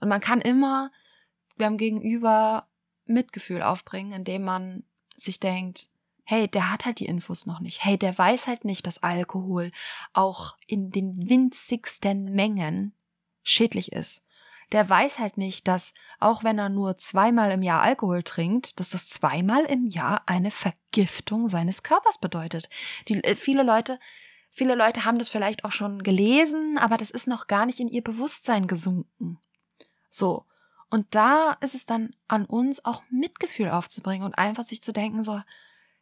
[0.00, 0.90] Und man kann immer
[1.56, 2.66] beim Gegenüber
[3.06, 4.84] Mitgefühl aufbringen, indem man
[5.16, 5.88] sich denkt,
[6.24, 7.84] hey, der hat halt die Infos noch nicht.
[7.84, 9.72] Hey, der weiß halt nicht, dass Alkohol
[10.12, 12.92] auch in den winzigsten Mengen
[13.42, 14.24] schädlich ist
[14.72, 18.90] der weiß halt nicht, dass auch wenn er nur zweimal im Jahr Alkohol trinkt, dass
[18.90, 22.68] das zweimal im Jahr eine Vergiftung seines Körpers bedeutet.
[23.08, 23.98] Die, äh, viele Leute,
[24.50, 27.88] viele Leute haben das vielleicht auch schon gelesen, aber das ist noch gar nicht in
[27.88, 29.38] ihr Bewusstsein gesunken.
[30.10, 30.44] So.
[30.90, 35.22] Und da ist es dann an uns auch Mitgefühl aufzubringen und einfach sich zu denken
[35.22, 35.40] so,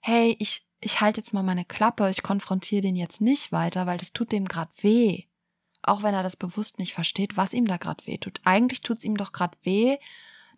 [0.00, 3.98] hey, ich, ich halte jetzt mal meine Klappe, ich konfrontiere den jetzt nicht weiter, weil
[3.98, 5.24] das tut dem grad weh
[5.86, 8.40] auch wenn er das bewusst nicht versteht, was ihm da gerade weh tut.
[8.44, 9.98] Eigentlich tut es ihm doch gerade weh,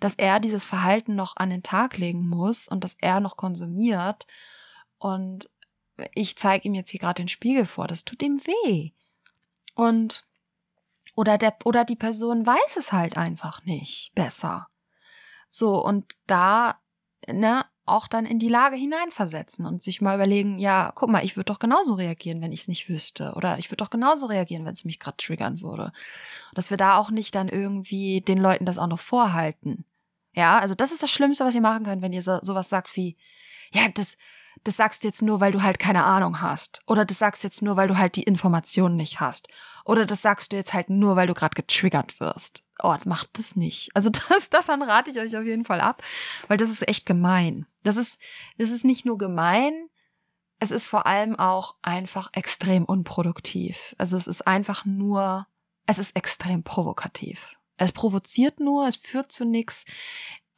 [0.01, 4.27] dass er dieses Verhalten noch an den Tag legen muss und dass er noch konsumiert.
[4.99, 5.51] Und
[6.15, 7.87] ich zeige ihm jetzt hier gerade den Spiegel vor.
[7.87, 8.93] Das tut ihm weh.
[9.75, 10.27] Und
[11.15, 14.69] oder der oder die Person weiß es halt einfach nicht besser.
[15.49, 16.81] So und da
[17.33, 21.37] ne auch dann in die Lage hineinversetzen und sich mal überlegen, ja, guck mal, ich
[21.37, 23.33] würde doch genauso reagieren, wenn ich es nicht wüsste.
[23.35, 25.93] Oder ich würde doch genauso reagieren, wenn es mich gerade triggern würde.
[26.55, 29.85] Dass wir da auch nicht dann irgendwie den Leuten das auch noch vorhalten.
[30.35, 32.95] Ja, also das ist das Schlimmste, was ihr machen könnt, wenn ihr so, sowas sagt
[32.95, 33.17] wie,
[33.73, 34.17] ja, das,
[34.65, 36.83] das sagst du jetzt nur, weil du halt keine Ahnung hast.
[36.87, 39.49] Oder das sagst du jetzt nur, weil du halt die Informationen nicht hast.
[39.89, 42.63] Oder das sagst du jetzt halt nur, weil du gerade getriggert wirst.
[42.83, 43.89] Oh, macht das nicht.
[43.95, 46.03] Also das, davon rate ich euch auf jeden Fall ab,
[46.47, 47.67] weil das ist echt gemein.
[47.85, 48.21] Das ist,
[48.59, 49.73] das ist nicht nur gemein,
[50.61, 53.95] es ist vor allem auch einfach extrem unproduktiv.
[53.97, 55.47] Also es ist einfach nur,
[55.87, 57.57] es ist extrem provokativ.
[57.79, 59.87] Es provoziert nur, es führt zu nichts.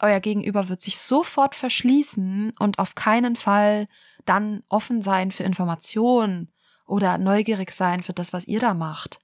[0.01, 3.87] Euer Gegenüber wird sich sofort verschließen und auf keinen Fall
[4.24, 6.51] dann offen sein für Informationen
[6.91, 9.20] oder neugierig sein für das, was ihr da macht.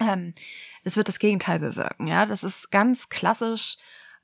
[0.00, 0.34] Ähm,
[0.82, 2.06] es wird das Gegenteil bewirken.
[2.06, 3.76] Ja, das ist ganz klassisch.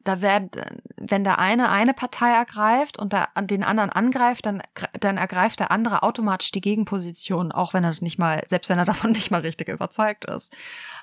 [0.02, 0.50] Da werden,
[0.96, 4.62] wenn der eine eine Partei ergreift und der, den anderen angreift, dann,
[4.98, 8.78] dann ergreift der andere automatisch die Gegenposition, auch wenn er das nicht mal, selbst wenn
[8.78, 10.52] er davon nicht mal richtig überzeugt ist.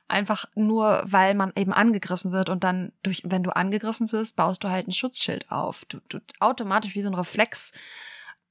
[0.07, 4.63] Einfach nur, weil man eben angegriffen wird und dann durch, wenn du angegriffen wirst, baust
[4.63, 5.85] du halt ein Schutzschild auf.
[5.85, 7.73] Du, du automatisch wie so ein Reflex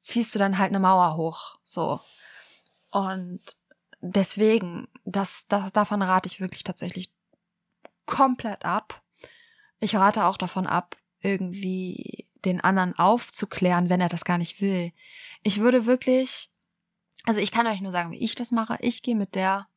[0.01, 1.57] ziehst du dann halt eine Mauer hoch.
[1.65, 2.01] So.
[2.93, 3.41] Und
[4.01, 7.11] deswegen, das, das, davon rate ich wirklich tatsächlich
[8.07, 9.03] komplett ab.
[9.81, 14.93] Ich rate auch davon ab, irgendwie den anderen aufzuklären, wenn er das gar nicht will.
[15.43, 16.51] Ich würde wirklich,
[17.25, 18.77] also ich kann euch nur sagen, wie ich das mache.
[18.81, 19.69] Ich gehe mit der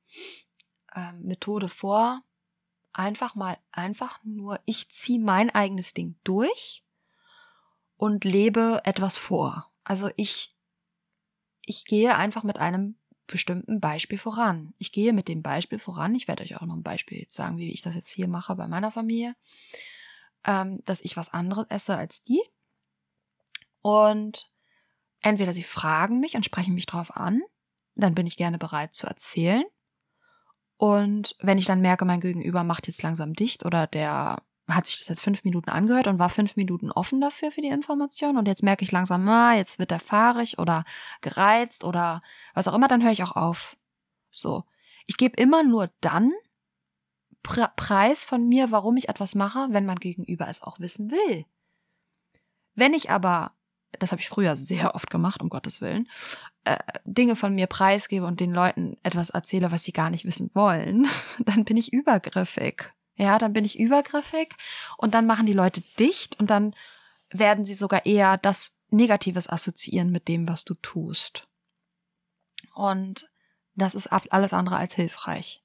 [0.94, 2.22] äh, Methode vor,
[2.92, 6.84] einfach mal, einfach nur, ich ziehe mein eigenes Ding durch
[7.96, 9.72] und lebe etwas vor.
[9.84, 10.54] Also ich,
[11.62, 12.98] ich gehe einfach mit einem
[13.28, 14.74] bestimmten Beispiel voran.
[14.78, 16.16] Ich gehe mit dem Beispiel voran.
[16.16, 18.56] Ich werde euch auch noch ein Beispiel jetzt sagen, wie ich das jetzt hier mache
[18.56, 19.36] bei meiner Familie,
[20.46, 22.42] ähm, dass ich was anderes esse als die.
[23.82, 24.52] Und
[25.22, 27.42] entweder sie fragen mich und sprechen mich drauf an,
[27.96, 29.64] dann bin ich gerne bereit zu erzählen.
[30.78, 34.98] Und wenn ich dann merke, mein Gegenüber macht jetzt langsam dicht oder der hat sich
[35.00, 38.48] das jetzt fünf Minuten angehört und war fünf Minuten offen dafür für die Information und
[38.48, 40.86] jetzt merke ich langsam, ah, jetzt wird er fahrig oder
[41.22, 42.22] gereizt oder
[42.54, 43.78] was auch immer, dann höre ich auch auf.
[44.32, 44.64] So.
[45.06, 46.32] Ich gebe immer nur dann
[47.44, 51.46] Pre Preis von mir, warum ich etwas mache, wenn mein Gegenüber es auch wissen will.
[52.74, 53.52] Wenn ich aber,
[54.00, 56.10] das habe ich früher sehr oft gemacht, um Gottes Willen,
[56.64, 60.50] äh, Dinge von mir preisgebe und den Leuten etwas erzähle, was sie gar nicht wissen
[60.56, 61.08] wollen,
[61.46, 62.95] dann bin ich übergriffig.
[63.16, 64.54] Ja, dann bin ich übergriffig
[64.98, 66.76] und dann machen die Leute dicht und dann
[67.30, 71.48] werden sie sogar eher das Negatives assoziieren mit dem, was du tust.
[72.74, 73.30] Und
[73.76, 75.64] das ist alles andere als hilfreich.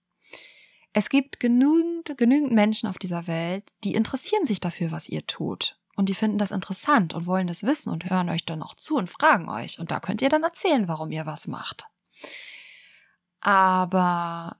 [0.92, 5.76] Es gibt genügend, genügend Menschen auf dieser Welt, die interessieren sich dafür, was ihr tut.
[5.96, 8.96] Und die finden das interessant und wollen das wissen und hören euch dann noch zu
[8.96, 9.78] und fragen euch.
[9.78, 11.86] Und da könnt ihr dann erzählen, warum ihr was macht.
[13.40, 14.56] Aber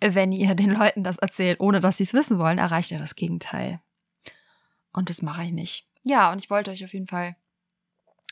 [0.00, 3.14] wenn ihr den Leuten das erzählt, ohne dass sie es wissen wollen, erreicht ihr das
[3.14, 3.80] Gegenteil.
[4.92, 5.86] Und das mache ich nicht.
[6.04, 7.36] Ja, und ich wollte euch auf jeden Fall,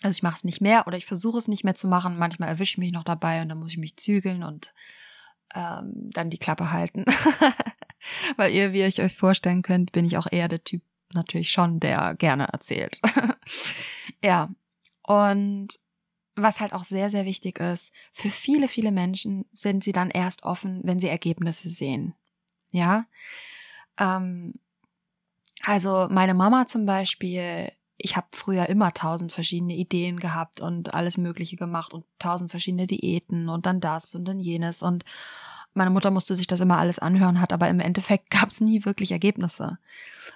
[0.02, 2.18] also ich mache es nicht mehr oder ich versuche es nicht mehr zu machen.
[2.18, 4.72] Manchmal erwische ich mich noch dabei und dann muss ich mich zügeln und
[5.54, 7.04] ähm, dann die Klappe halten.
[8.36, 10.82] Weil ihr, wie ihr euch vorstellen könnt, bin ich auch eher der Typ
[11.14, 13.00] natürlich schon, der gerne erzählt.
[14.22, 14.50] ja.
[15.02, 15.78] Und
[16.36, 20.42] was halt auch sehr, sehr wichtig ist, für viele, viele Menschen sind sie dann erst
[20.42, 22.14] offen, wenn sie Ergebnisse sehen.
[22.72, 23.06] Ja.
[23.98, 24.54] Ähm,
[25.62, 31.16] also meine Mama zum Beispiel, ich habe früher immer tausend verschiedene Ideen gehabt und alles
[31.16, 35.04] Mögliche gemacht und tausend verschiedene Diäten und dann das und dann jenes und
[35.76, 38.84] meine Mutter musste sich das immer alles anhören, hat aber im Endeffekt gab es nie
[38.84, 39.78] wirklich Ergebnisse.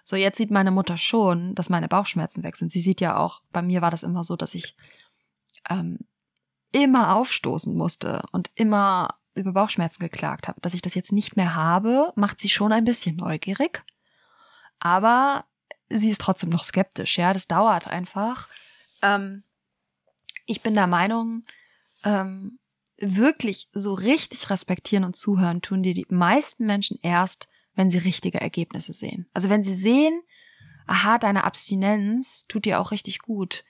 [0.04, 2.72] So, jetzt sieht meine Mutter schon, dass meine Bauchschmerzen weg sind.
[2.72, 4.74] Sie sieht ja auch, bei mir war das immer so, dass ich
[5.68, 5.98] ähm,
[6.72, 10.60] immer aufstoßen musste und immer über Bauchschmerzen geklagt habe.
[10.60, 13.84] Dass ich das jetzt nicht mehr habe, macht sie schon ein bisschen neugierig.
[14.80, 15.44] Aber
[15.88, 17.32] sie ist trotzdem noch skeptisch, ja.
[17.32, 18.48] Das dauert einfach.
[19.02, 19.44] Ähm,
[20.46, 21.44] ich bin der Meinung,
[22.04, 22.58] ähm,
[23.00, 28.40] wirklich so richtig respektieren und zuhören tun dir die meisten Menschen erst, wenn sie richtige
[28.40, 29.28] Ergebnisse sehen.
[29.34, 30.20] Also wenn sie sehen,
[30.86, 33.64] aha, deine Abstinenz tut dir auch richtig gut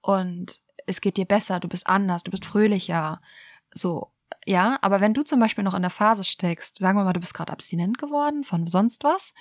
[0.00, 3.20] und es geht dir besser, du bist anders, du bist fröhlicher,
[3.74, 4.12] so,
[4.46, 7.20] ja, aber wenn du zum Beispiel noch in der Phase steckst, sagen wir mal, du
[7.20, 9.34] bist gerade abstinent geworden von sonst was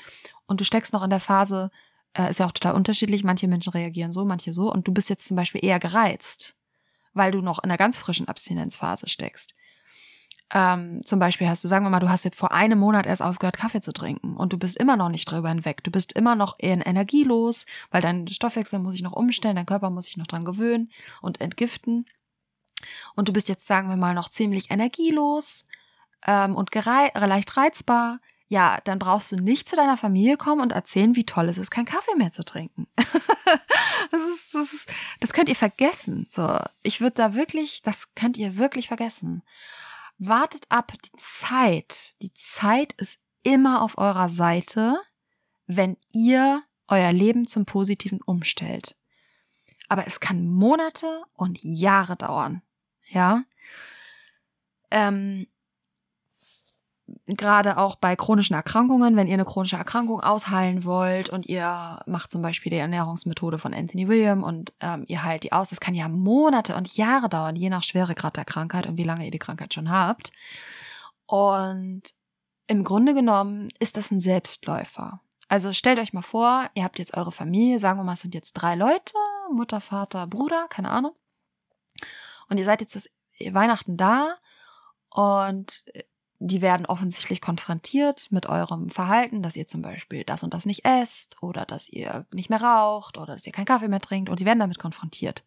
[0.46, 1.72] und du steckst noch in der Phase,
[2.14, 5.10] äh, ist ja auch total unterschiedlich, manche Menschen reagieren so, manche so und du bist
[5.10, 6.56] jetzt zum Beispiel eher gereizt,
[7.14, 9.56] weil du noch in einer ganz frischen Abstinenzphase steckst.
[10.54, 13.22] Ähm, zum Beispiel hast du, sagen wir mal, du hast jetzt vor einem Monat erst
[13.22, 15.84] aufgehört, Kaffee zu trinken und du bist immer noch nicht drüber hinweg.
[15.84, 19.90] Du bist immer noch eher energielos, weil dein Stoffwechsel muss sich noch umstellen, dein Körper
[19.90, 20.92] muss sich noch dran gewöhnen
[21.22, 22.06] und entgiften.
[23.16, 25.66] Und du bist jetzt, sagen wir mal, noch ziemlich energielos
[26.26, 28.20] ähm, und leicht reizbar
[28.52, 31.72] ja, dann brauchst du nicht zu deiner Familie kommen und erzählen, wie toll es ist,
[31.72, 32.86] keinen Kaffee mehr zu trinken.
[34.12, 34.90] das ist, das ist,
[35.22, 36.28] das könnt ihr vergessen.
[36.30, 39.42] So, ich würde da wirklich, das könnt ihr wirklich vergessen.
[40.24, 45.02] Wartet ab, die Zeit, die Zeit ist immer auf eurer Seite,
[45.66, 48.96] wenn ihr euer Leben zum Positiven umstellt.
[49.90, 52.62] Aber es kann Monate und Jahre dauern.
[53.10, 53.46] Ja.
[54.92, 55.48] Ähm,
[57.28, 62.32] gerade auch bei chronischen Erkrankungen, wenn ihr eine chronische Erkrankung ausheilen wollt und ihr macht
[62.32, 65.94] zum Beispiel die Ernährungsmethode von Anthony William und ähm, ihr heilt die aus, das kann
[65.94, 69.40] ja Monate und Jahre dauern, je nach Schweregrad der Krankheit und wie lange ihr die
[69.40, 70.32] Krankheit schon habt.
[71.26, 72.04] Und
[72.68, 75.22] im Grunde genommen ist das ein Selbstläufer.
[75.48, 78.34] Also stellt euch mal vor, ihr habt jetzt eure Familie, sagen wir mal, es sind
[78.34, 79.14] jetzt drei Leute,
[79.52, 81.14] Mutter, Vater, Bruder, keine Ahnung.
[82.48, 83.10] Und ihr seid jetzt das
[83.52, 84.38] Weihnachten da
[85.10, 85.84] und
[86.44, 90.84] die werden offensichtlich konfrontiert mit eurem Verhalten, dass ihr zum Beispiel das und das nicht
[90.86, 94.40] esst oder dass ihr nicht mehr raucht oder dass ihr keinen Kaffee mehr trinkt und
[94.40, 95.44] sie werden damit konfrontiert.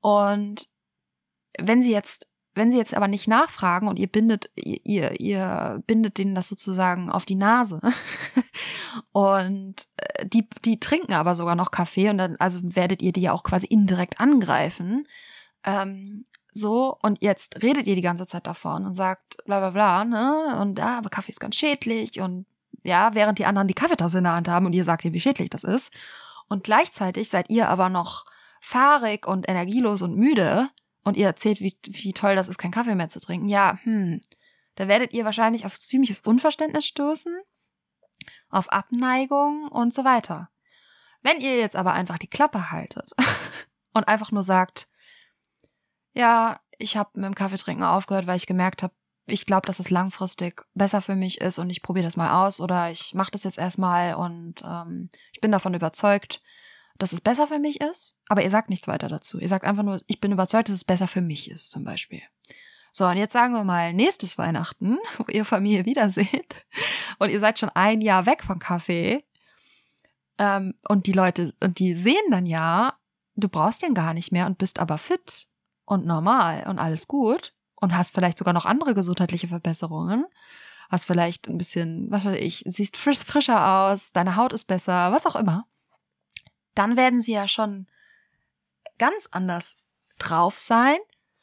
[0.00, 0.68] Und
[1.58, 6.18] wenn sie jetzt, wenn sie jetzt aber nicht nachfragen und ihr bindet, ihr, ihr bindet
[6.18, 7.80] denen das sozusagen auf die Nase
[9.12, 13.22] und äh, die, die trinken aber sogar noch Kaffee und dann, also werdet ihr die
[13.22, 15.06] ja auch quasi indirekt angreifen,
[15.64, 16.26] ähm,
[16.56, 20.56] so, und jetzt redet ihr die ganze Zeit davon und sagt bla bla bla, ne?
[20.60, 22.46] Und ja, aber Kaffee ist ganz schädlich und
[22.84, 25.20] ja, während die anderen die Kaffeetasse in der Hand haben und ihr sagt ihr, wie
[25.20, 25.92] schädlich das ist.
[26.48, 28.24] Und gleichzeitig seid ihr aber noch
[28.60, 30.68] fahrig und energielos und müde
[31.02, 33.48] und ihr erzählt, wie, wie toll das ist, keinen Kaffee mehr zu trinken.
[33.48, 34.20] Ja, hm,
[34.76, 37.36] da werdet ihr wahrscheinlich auf ziemliches Unverständnis stoßen,
[38.48, 40.50] auf Abneigung und so weiter.
[41.22, 43.10] Wenn ihr jetzt aber einfach die Klappe haltet
[43.92, 44.88] und einfach nur sagt,
[46.14, 48.94] ja, ich habe mit dem Kaffeetrinken aufgehört, weil ich gemerkt habe,
[49.26, 52.60] ich glaube, dass es langfristig besser für mich ist und ich probiere das mal aus
[52.60, 56.42] oder ich mache das jetzt erstmal und ähm, ich bin davon überzeugt,
[56.98, 58.16] dass es besser für mich ist.
[58.28, 59.38] Aber ihr sagt nichts weiter dazu.
[59.40, 62.22] Ihr sagt einfach nur, ich bin überzeugt, dass es besser für mich ist, zum Beispiel.
[62.92, 66.66] So, und jetzt sagen wir mal nächstes Weihnachten, wo ihr Familie wiederseht
[67.18, 69.24] und ihr seid schon ein Jahr weg von Kaffee.
[70.38, 72.98] Ähm, und die Leute, und die sehen dann ja,
[73.36, 75.46] du brauchst den gar nicht mehr und bist aber fit
[75.84, 80.26] und normal und alles gut und hast vielleicht sogar noch andere gesundheitliche Verbesserungen,
[80.90, 85.12] hast vielleicht ein bisschen, was weiß ich, siehst frisch, frischer aus, deine Haut ist besser,
[85.12, 85.66] was auch immer,
[86.74, 87.86] dann werden sie ja schon
[88.98, 89.76] ganz anders
[90.18, 90.96] drauf sein,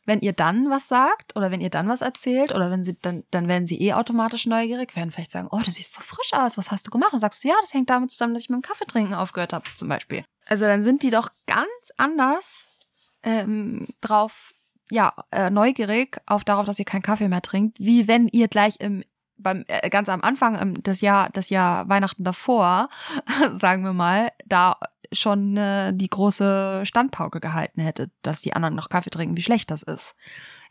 [0.06, 3.24] wenn ihr dann was sagt oder wenn ihr dann was erzählt oder wenn sie dann,
[3.32, 6.58] dann werden sie eh automatisch neugierig, werden vielleicht sagen, oh, du siehst so frisch aus,
[6.58, 7.14] was hast du gemacht?
[7.14, 9.54] Und sagst du, ja, das hängt damit zusammen, dass ich mit dem Kaffee trinken aufgehört
[9.54, 10.26] habe, zum Beispiel.
[10.48, 12.72] Also dann sind die doch ganz anders
[13.24, 14.54] ähm, drauf,
[14.90, 18.80] ja, äh, neugierig auf darauf, dass ihr keinen Kaffee mehr trinkt, wie wenn ihr gleich
[18.80, 19.04] im
[19.38, 22.90] beim äh, ganz am Anfang ähm, des Jahr das Jahr Weihnachten davor,
[23.54, 24.78] sagen wir mal, da
[25.12, 29.72] schon äh, die große Standpauke gehalten hättet, dass die anderen noch Kaffee trinken, wie schlecht
[29.72, 30.16] das ist.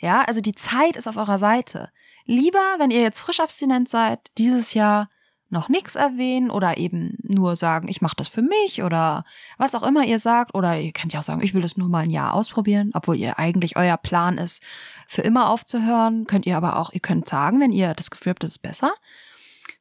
[0.00, 1.90] Ja, also die Zeit ist auf eurer Seite.
[2.24, 5.10] Lieber, wenn ihr jetzt frisch abstinent seid, dieses Jahr
[5.50, 9.24] noch nichts erwähnen oder eben nur sagen, ich mache das für mich oder
[9.58, 10.54] was auch immer ihr sagt.
[10.54, 13.16] Oder ihr könnt ja auch sagen, ich will das nur mal ein Jahr ausprobieren, obwohl
[13.16, 14.62] ihr eigentlich euer Plan ist,
[15.06, 16.26] für immer aufzuhören.
[16.26, 18.92] Könnt ihr aber auch, ihr könnt sagen, wenn ihr das Gefühl habt, das ist besser,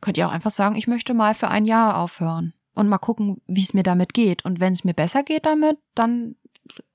[0.01, 2.53] könnt ihr auch einfach sagen, ich möchte mal für ein Jahr aufhören.
[2.75, 4.45] und mal gucken, wie es mir damit geht.
[4.45, 6.35] Und wenn es mir besser geht damit, dann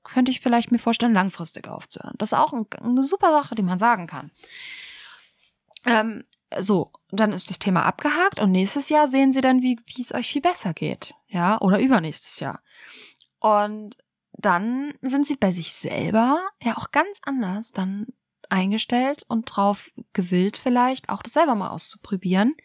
[0.03, 2.15] könnte ich vielleicht mir vorstellen, langfristig aufzuhören.
[2.17, 4.31] Das ist auch ein, eine super Sache, die man sagen kann.
[5.85, 6.23] Ähm,
[6.57, 10.13] so, dann ist das Thema abgehakt und nächstes Jahr sehen Sie dann, wie, wie es
[10.13, 11.15] euch viel besser geht.
[11.27, 12.61] Ja, oder übernächstes Jahr.
[13.39, 13.97] Und
[14.33, 18.07] dann sind Sie bei sich selber ja auch ganz anders dann
[18.49, 22.55] eingestellt und drauf gewillt vielleicht auch das selber mal auszuprobieren.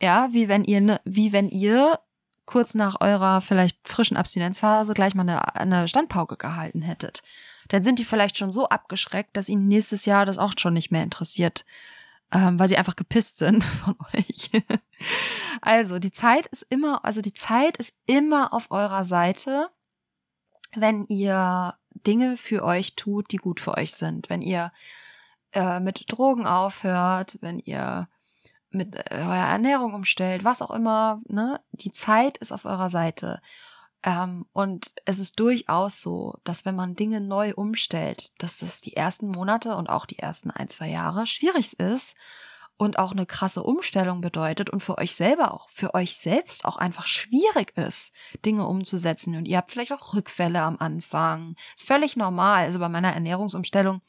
[0.00, 1.98] Ja, wie wenn ihr, ne, wie wenn ihr
[2.46, 7.22] kurz nach eurer vielleicht frischen Abstinenzphase gleich mal eine, eine Standpauke gehalten hättet.
[7.68, 10.90] Dann sind die vielleicht schon so abgeschreckt, dass ihnen nächstes Jahr das auch schon nicht
[10.90, 11.66] mehr interessiert
[12.32, 14.50] ähm, weil sie einfach gepisst sind von euch.
[15.60, 19.70] also die Zeit ist immer, also die Zeit ist immer auf eurer Seite,
[20.74, 21.74] wenn ihr
[22.06, 24.28] Dinge für euch tut, die gut für euch sind.
[24.30, 24.72] Wenn ihr
[25.52, 28.08] äh, mit Drogen aufhört, wenn ihr
[28.70, 31.60] mit äh, eurer Ernährung umstellt, was auch immer, ne?
[31.72, 33.40] Die Zeit ist auf eurer Seite.
[34.04, 38.96] Ähm, und es ist durchaus so, dass wenn man Dinge neu umstellt, dass das die
[38.96, 42.16] ersten Monate und auch die ersten ein, zwei Jahre schwierig ist
[42.76, 46.76] und auch eine krasse Umstellung bedeutet und für euch selber auch, für euch selbst auch
[46.76, 48.14] einfach schwierig ist,
[48.46, 49.34] Dinge umzusetzen.
[49.34, 51.56] Und ihr habt vielleicht auch Rückfälle am Anfang.
[51.76, 52.64] Ist völlig normal.
[52.64, 54.00] Also bei meiner Ernährungsumstellung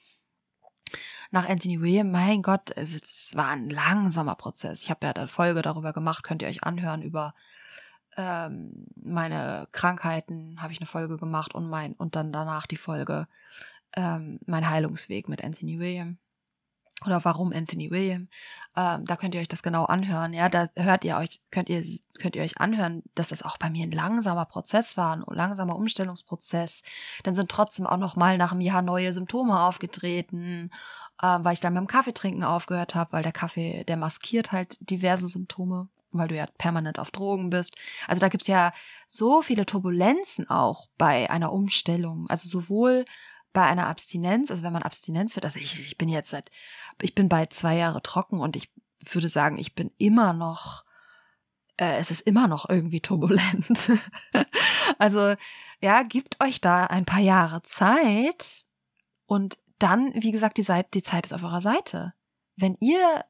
[1.32, 4.84] nach Anthony William, mein Gott, es war ein langsamer Prozess.
[4.84, 7.34] Ich habe ja eine Folge darüber gemacht, könnt ihr euch anhören über
[8.20, 13.28] ähm, meine Krankheiten habe ich eine Folge gemacht und mein und dann danach die Folge
[13.95, 16.17] ähm, mein Heilungsweg mit Anthony William
[17.05, 18.28] oder warum Anthony William.
[18.76, 20.34] Ähm, da könnt ihr euch das genau anhören.
[20.34, 21.82] Ja, da hört ihr euch könnt ihr
[22.20, 25.78] könnt ihr euch anhören, dass das auch bei mir ein langsamer Prozess war, ein langsamer
[25.78, 26.84] Umstellungsprozess.
[27.24, 30.72] Dann sind trotzdem auch noch mal nach einem Jahr neue Symptome aufgetreten,
[31.22, 35.30] äh, weil ich dann beim Kaffeetrinken aufgehört habe, weil der Kaffee der maskiert halt diverse
[35.30, 37.76] Symptome weil du ja permanent auf Drogen bist.
[38.07, 38.74] Also da gibt's ja
[39.07, 42.30] so viele Turbulenzen auch bei einer Umstellung.
[42.30, 43.05] Also sowohl
[43.53, 46.51] bei einer Abstinenz, also wenn man Abstinenz wird, also ich, ich bin jetzt seit,
[47.01, 50.86] ich bin bald zwei Jahre trocken und ich würde sagen, ich bin immer noch,
[51.78, 53.91] äh, es ist immer noch irgendwie turbulent.
[54.97, 55.36] also
[55.82, 58.66] ja, gebt euch da ein paar Jahre Zeit
[59.26, 62.14] und dann, wie gesagt, die, Seite, die Zeit ist auf eurer Seite.
[62.55, 63.24] Wenn ihr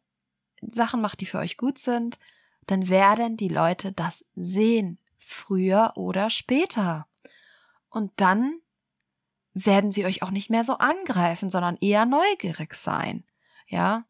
[0.61, 2.17] Sachen macht, die für euch gut sind,
[2.69, 7.07] dann werden die Leute das sehen, früher oder später.
[7.89, 8.59] Und dann
[9.53, 13.23] werden sie euch auch nicht mehr so angreifen, sondern eher neugierig sein.
[13.67, 14.05] Ja.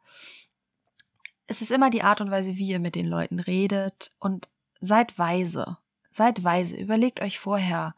[1.48, 4.50] Es ist immer die Art und Weise, wie ihr mit den Leuten redet und
[4.82, 5.78] seid weise.
[6.12, 6.76] Seid weise.
[6.76, 7.96] Überlegt euch vorher,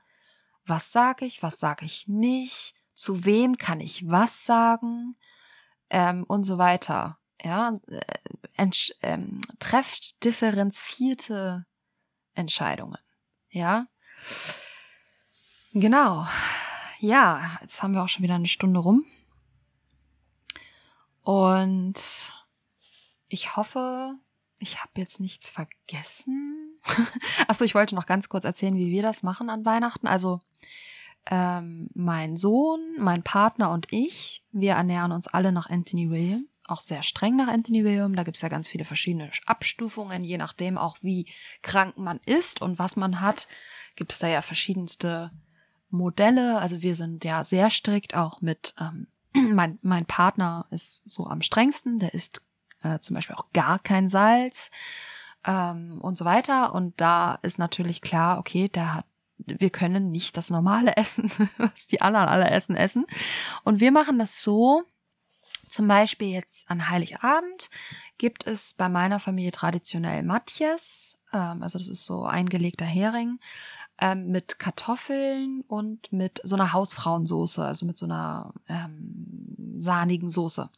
[0.66, 5.16] was sage ich, was sage ich nicht, zu wem kann ich was sagen
[5.90, 7.18] ähm, und so weiter.
[7.44, 7.74] Ja,
[9.02, 11.66] ähm, trefft differenzierte
[12.36, 13.00] Entscheidungen.
[13.50, 13.88] Ja.
[15.74, 16.28] Genau.
[17.00, 19.06] Ja, jetzt haben wir auch schon wieder eine Stunde rum.
[21.24, 22.32] Und
[23.28, 24.16] ich hoffe,
[24.60, 26.80] ich habe jetzt nichts vergessen.
[27.48, 30.06] Achso, ich wollte noch ganz kurz erzählen, wie wir das machen an Weihnachten.
[30.06, 30.42] Also
[31.30, 36.82] ähm, mein Sohn, mein Partner und ich, wir ernähren uns alle nach Anthony William auch
[36.82, 38.16] sehr streng nach William.
[38.16, 41.28] Da gibt es ja ganz viele verschiedene Abstufungen, je nachdem auch wie
[41.62, 43.48] krank man ist und was man hat,
[43.96, 45.32] gibt es da ja verschiedenste
[45.90, 46.58] Modelle.
[46.60, 49.08] Also wir sind ja sehr strikt auch mit, ähm,
[49.54, 52.42] mein, mein Partner ist so am strengsten, der isst
[52.84, 54.72] äh, zum Beispiel auch gar kein Salz
[55.46, 56.74] ähm, und so weiter.
[56.74, 59.06] Und da ist natürlich klar, okay, der hat
[59.46, 63.06] wir können nicht das normale essen, was die anderen alle essen, essen.
[63.64, 64.84] Und wir machen das so,
[65.72, 67.70] zum Beispiel jetzt an Heiligabend
[68.18, 73.40] gibt es bei meiner Familie traditionell Matjes, ähm, also das ist so eingelegter Hering,
[74.00, 80.70] ähm, mit Kartoffeln und mit so einer Hausfrauensoße, also mit so einer ähm, sahnigen Soße.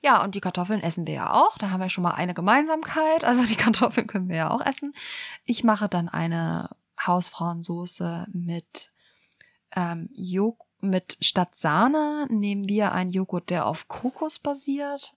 [0.00, 1.58] Ja, und die Kartoffeln essen wir ja auch.
[1.58, 3.24] Da haben wir schon mal eine Gemeinsamkeit.
[3.24, 4.94] Also die Kartoffeln können wir ja auch essen.
[5.44, 6.70] Ich mache dann eine
[7.06, 8.90] Hausfrauensoße mit
[9.76, 15.14] ähm, Joghurt mit statt Sahne nehmen wir einen Joghurt, der auf Kokos basiert.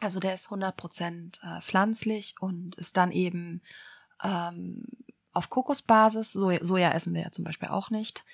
[0.00, 3.62] Also der ist 100% äh, pflanzlich und ist dann eben
[4.22, 4.84] ähm,
[5.32, 6.32] auf Kokosbasis.
[6.32, 8.24] So Soja essen wir ja zum Beispiel auch nicht.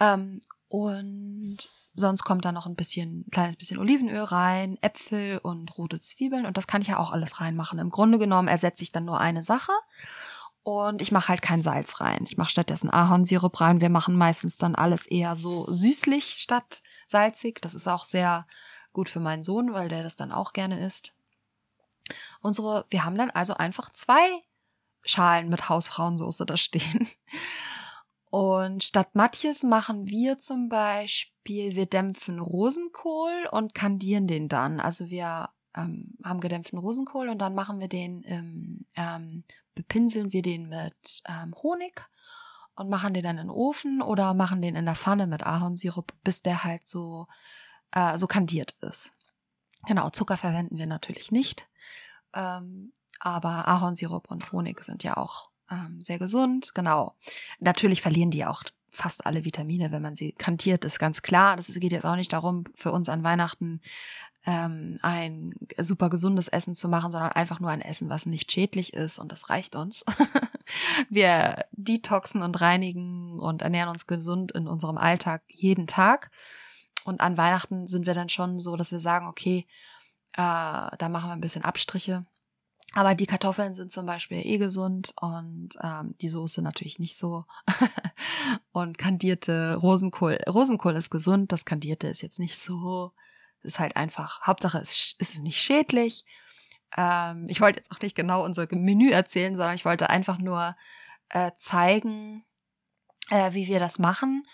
[0.00, 1.58] Ähm, und
[1.94, 6.44] sonst kommt da noch ein bisschen, kleines bisschen Olivenöl rein, Äpfel und rote Zwiebeln.
[6.46, 7.78] Und das kann ich ja auch alles reinmachen.
[7.78, 9.72] Im Grunde genommen ersetze ich dann nur eine Sache.
[10.64, 12.24] Und ich mache halt kein Salz rein.
[12.26, 13.82] Ich mache stattdessen Ahornsirup rein.
[13.82, 17.60] Wir machen meistens dann alles eher so süßlich statt salzig.
[17.60, 18.46] Das ist auch sehr
[18.94, 21.14] gut für meinen Sohn, weil der das dann auch gerne isst.
[22.40, 24.26] Unsere, wir haben dann also einfach zwei
[25.04, 27.08] Schalen mit Hausfrauensoße da stehen.
[28.30, 34.80] Und statt Matjes machen wir zum Beispiel, wir dämpfen Rosenkohl und kandieren den dann.
[34.80, 39.44] Also wir ähm, haben gedämpften Rosenkohl und dann machen wir den, ähm, ähm,
[39.74, 42.02] bepinseln wir den mit ähm, Honig
[42.76, 46.12] und machen den dann in den Ofen oder machen den in der Pfanne mit Ahornsirup,
[46.24, 47.26] bis der halt so,
[47.92, 49.12] äh, so kandiert ist.
[49.86, 51.68] Genau, Zucker verwenden wir natürlich nicht.
[52.32, 56.74] Ähm, aber Ahornsirup und Honig sind ja auch ähm, sehr gesund.
[56.74, 57.14] Genau.
[57.60, 58.62] Natürlich verlieren die auch
[58.94, 61.56] fast alle Vitamine, wenn man sie kantiert, ist ganz klar.
[61.56, 63.80] Das geht jetzt auch nicht darum, für uns an Weihnachten
[64.46, 68.92] ähm, ein super gesundes Essen zu machen, sondern einfach nur ein Essen, was nicht schädlich
[68.94, 70.04] ist und das reicht uns.
[71.10, 76.30] Wir detoxen und reinigen und ernähren uns gesund in unserem Alltag jeden Tag.
[77.04, 79.66] Und an Weihnachten sind wir dann schon so, dass wir sagen, okay,
[80.32, 82.24] äh, da machen wir ein bisschen Abstriche.
[82.94, 87.44] Aber die Kartoffeln sind zum Beispiel eh gesund und ähm, die Soße natürlich nicht so.
[88.72, 90.38] und kandierte Rosenkohl.
[90.48, 93.12] Rosenkohl ist gesund, das kandierte ist jetzt nicht so.
[93.62, 96.24] Ist halt einfach, Hauptsache es ist nicht schädlich.
[96.96, 100.76] Ähm, ich wollte jetzt auch nicht genau unser Menü erzählen, sondern ich wollte einfach nur
[101.30, 102.44] äh, zeigen,
[103.30, 104.44] äh, wie wir das machen.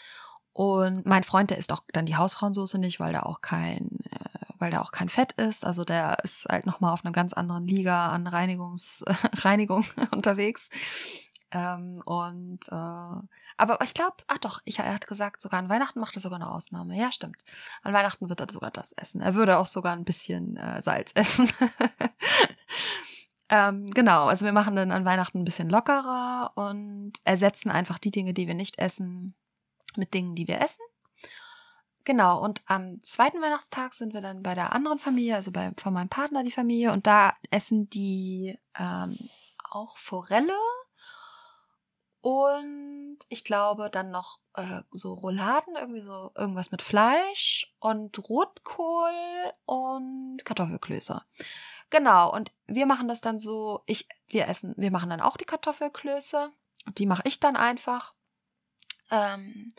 [0.53, 4.55] Und mein Freund, der isst auch dann die Hausfrauensoße nicht, weil da auch kein, äh,
[4.59, 5.65] weil da auch kein Fett ist.
[5.65, 9.05] Also der ist halt nochmal auf einer ganz anderen Liga an Reinigungs,
[9.43, 10.69] Reinigung unterwegs.
[11.53, 13.27] Ähm, und äh,
[13.61, 16.41] aber ich glaube, ach doch, ich, er hat gesagt, sogar an Weihnachten macht er sogar
[16.41, 16.97] eine Ausnahme.
[16.97, 17.37] Ja, stimmt.
[17.83, 19.21] An Weihnachten wird er sogar das essen.
[19.21, 21.51] Er würde auch sogar ein bisschen äh, Salz essen.
[23.51, 28.11] ähm, genau, also wir machen dann an Weihnachten ein bisschen lockerer und ersetzen einfach die
[28.11, 29.35] Dinge, die wir nicht essen,
[29.97, 30.83] mit Dingen, die wir essen.
[32.05, 35.93] Genau, und am zweiten Weihnachtstag sind wir dann bei der anderen Familie, also bei, von
[35.93, 39.19] meinem Partner die Familie, und da essen die ähm,
[39.71, 40.57] auch Forelle
[42.21, 49.13] und ich glaube dann noch äh, so Rouladen, irgendwie so irgendwas mit Fleisch und Rotkohl
[49.65, 51.23] und Kartoffelklöße.
[51.91, 55.45] Genau, und wir machen das dann so, ich, wir essen, wir machen dann auch die
[55.45, 56.51] Kartoffelklöße.
[56.99, 58.15] Die mache ich dann einfach.
[59.11, 59.71] Ähm,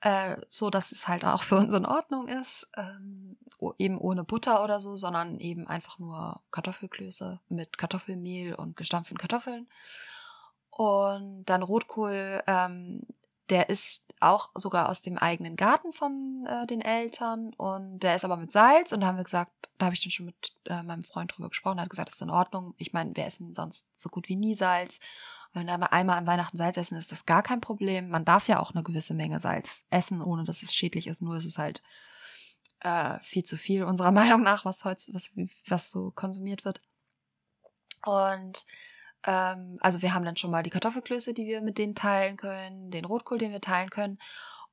[0.00, 2.68] äh, so dass es halt auch für uns in Ordnung ist.
[2.76, 3.38] Ähm,
[3.78, 9.68] eben ohne Butter oder so, sondern eben einfach nur Kartoffelklöße mit Kartoffelmehl und gestampften Kartoffeln.
[10.72, 13.06] Und dann Rotkohl, ähm,
[13.50, 18.24] der ist auch sogar aus dem eigenen Garten von äh, den Eltern und der ist
[18.24, 20.82] aber mit Salz und da haben wir gesagt, da habe ich dann schon mit äh,
[20.82, 22.74] meinem Freund drüber gesprochen, er hat gesagt, das ist in Ordnung.
[22.78, 25.00] Ich meine, wir essen sonst so gut wie nie Salz.
[25.52, 28.08] Wenn wir einmal an Weihnachten Salz essen, ist das gar kein Problem.
[28.08, 31.20] Man darf ja auch eine gewisse Menge Salz essen, ohne dass es schädlich ist.
[31.20, 31.82] Nur ist es halt
[32.80, 35.32] äh, viel zu viel unserer Meinung nach, was heute, was,
[35.66, 36.80] was so konsumiert wird.
[38.06, 38.64] Und
[39.24, 42.90] ähm, also wir haben dann schon mal die Kartoffelklöße, die wir mit denen teilen können,
[42.90, 44.18] den Rotkohl, den wir teilen können.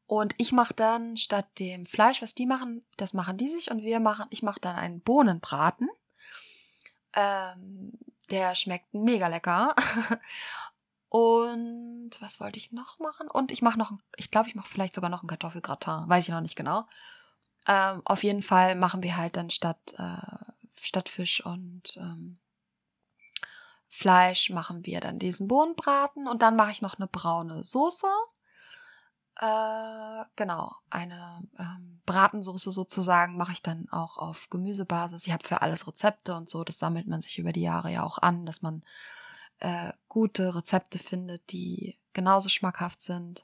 [0.06, 3.84] Und ich mache dann statt dem Fleisch, was die machen, das machen die sich und
[3.84, 5.90] wir machen, ich mache dann einen Bohnenbraten.
[7.14, 7.94] Ähm,
[8.32, 9.76] der schmeckt mega lecker.
[11.10, 13.28] Und was wollte ich noch machen?
[13.28, 16.08] Und ich mache noch, ich glaube, ich mache vielleicht sogar noch ein Kartoffelgratin.
[16.08, 16.86] Weiß ich noch nicht genau.
[17.68, 22.38] Ähm, auf jeden Fall machen wir halt dann statt, äh, statt Fisch und ähm,
[23.90, 28.08] Fleisch machen wir dann diesen Bohnenbraten und dann mache ich noch eine braune Soße.
[29.40, 35.26] Äh, genau, eine ähm, Bratensoße sozusagen mache ich dann auch auf Gemüsebasis.
[35.26, 36.64] Ich habe für alles Rezepte und so.
[36.64, 38.84] Das sammelt man sich über die Jahre ja auch an, dass man
[39.60, 43.44] äh, gute Rezepte findet, die genauso schmackhaft sind.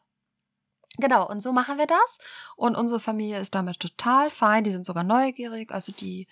[0.98, 2.20] Genau, und so machen wir das.
[2.56, 4.64] Und unsere Familie ist damit total fein.
[4.64, 5.72] Die sind sogar neugierig.
[5.72, 6.28] Also die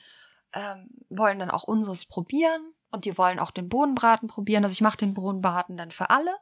[0.54, 2.74] ähm, wollen dann auch unseres probieren.
[2.94, 4.64] Und die wollen auch den Bohnenbraten probieren.
[4.64, 6.36] Also ich mache den Bohnenbraten dann für alle.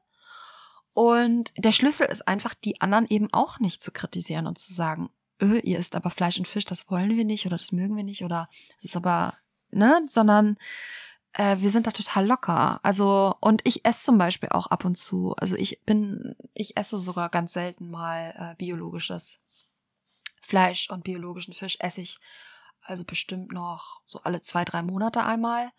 [0.93, 5.09] Und der Schlüssel ist einfach, die anderen eben auch nicht zu kritisieren und zu sagen,
[5.41, 8.03] öh, ihr isst aber Fleisch und Fisch, das wollen wir nicht oder das mögen wir
[8.03, 9.37] nicht oder es ist aber,
[9.69, 10.57] ne, sondern
[11.35, 12.81] äh, wir sind da total locker.
[12.83, 15.33] Also, und ich esse zum Beispiel auch ab und zu.
[15.37, 19.41] Also ich bin, ich esse sogar ganz selten mal äh, biologisches
[20.41, 22.19] Fleisch und biologischen Fisch esse ich
[22.81, 25.71] also bestimmt noch so alle zwei, drei Monate einmal.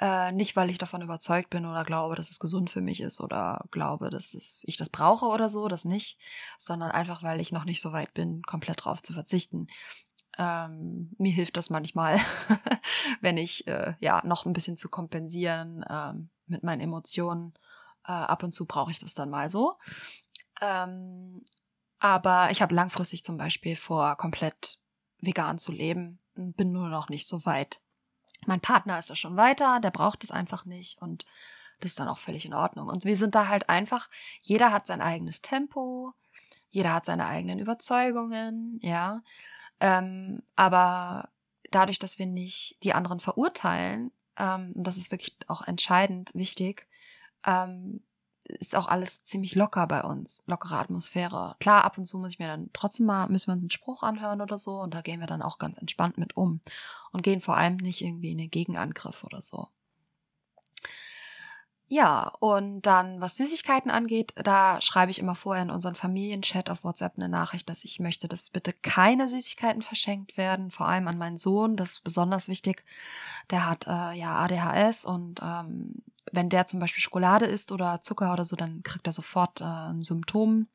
[0.00, 3.20] Äh, nicht, weil ich davon überzeugt bin oder glaube, dass es gesund für mich ist
[3.20, 6.18] oder glaube, dass es, ich das brauche oder so, das nicht,
[6.58, 9.66] sondern einfach, weil ich noch nicht so weit bin, komplett drauf zu verzichten.
[10.38, 12.18] Ähm, mir hilft das manchmal,
[13.20, 17.52] wenn ich äh, ja noch ein bisschen zu kompensieren ähm, mit meinen Emotionen.
[18.06, 19.76] Äh, ab und zu brauche ich das dann mal so.
[20.62, 21.44] Ähm,
[21.98, 24.78] aber ich habe langfristig zum Beispiel vor, komplett
[25.18, 26.20] vegan zu leben.
[26.34, 27.82] Bin nur noch nicht so weit.
[28.50, 31.24] Mein Partner ist da schon weiter, der braucht es einfach nicht und
[31.78, 32.88] Das ist dann auch völlig in Ordnung.
[32.88, 34.10] Und wir sind da halt einfach,
[34.42, 36.12] jeder hat sein eigenes Tempo,
[36.70, 39.22] jeder hat seine eigenen Überzeugungen, ja.
[39.78, 41.30] Ähm, aber
[41.70, 46.88] dadurch, dass wir nicht die anderen verurteilen, ähm, und das ist wirklich auch entscheidend wichtig,
[47.46, 48.02] ähm,
[48.58, 51.56] ist auch alles ziemlich locker bei uns, lockere Atmosphäre.
[51.60, 54.02] Klar, ab und zu muss ich mir dann trotzdem mal, müssen wir uns einen Spruch
[54.02, 56.60] anhören oder so und da gehen wir dann auch ganz entspannt mit um
[57.12, 59.68] und gehen vor allem nicht irgendwie in den Gegenangriff oder so.
[61.92, 66.84] Ja, und dann, was Süßigkeiten angeht, da schreibe ich immer vorher in unseren Familienchat auf
[66.84, 71.18] WhatsApp eine Nachricht, dass ich möchte, dass bitte keine Süßigkeiten verschenkt werden, vor allem an
[71.18, 72.84] meinen Sohn, das ist besonders wichtig.
[73.50, 78.32] Der hat äh, ja ADHS und ähm, wenn der zum Beispiel Schokolade isst oder Zucker
[78.32, 80.68] oder so, dann kriegt er sofort äh, ein Symptom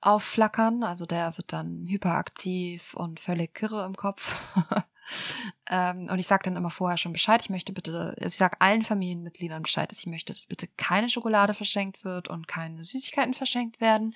[0.00, 0.82] aufflackern.
[0.82, 4.42] Also der wird dann hyperaktiv und völlig kirre im Kopf.
[5.70, 7.40] ähm, und ich sage dann immer vorher schon Bescheid.
[7.42, 11.08] Ich möchte bitte, also ich sage allen Familienmitgliedern Bescheid, dass ich möchte, dass bitte keine
[11.08, 14.14] Schokolade verschenkt wird und keine Süßigkeiten verschenkt werden.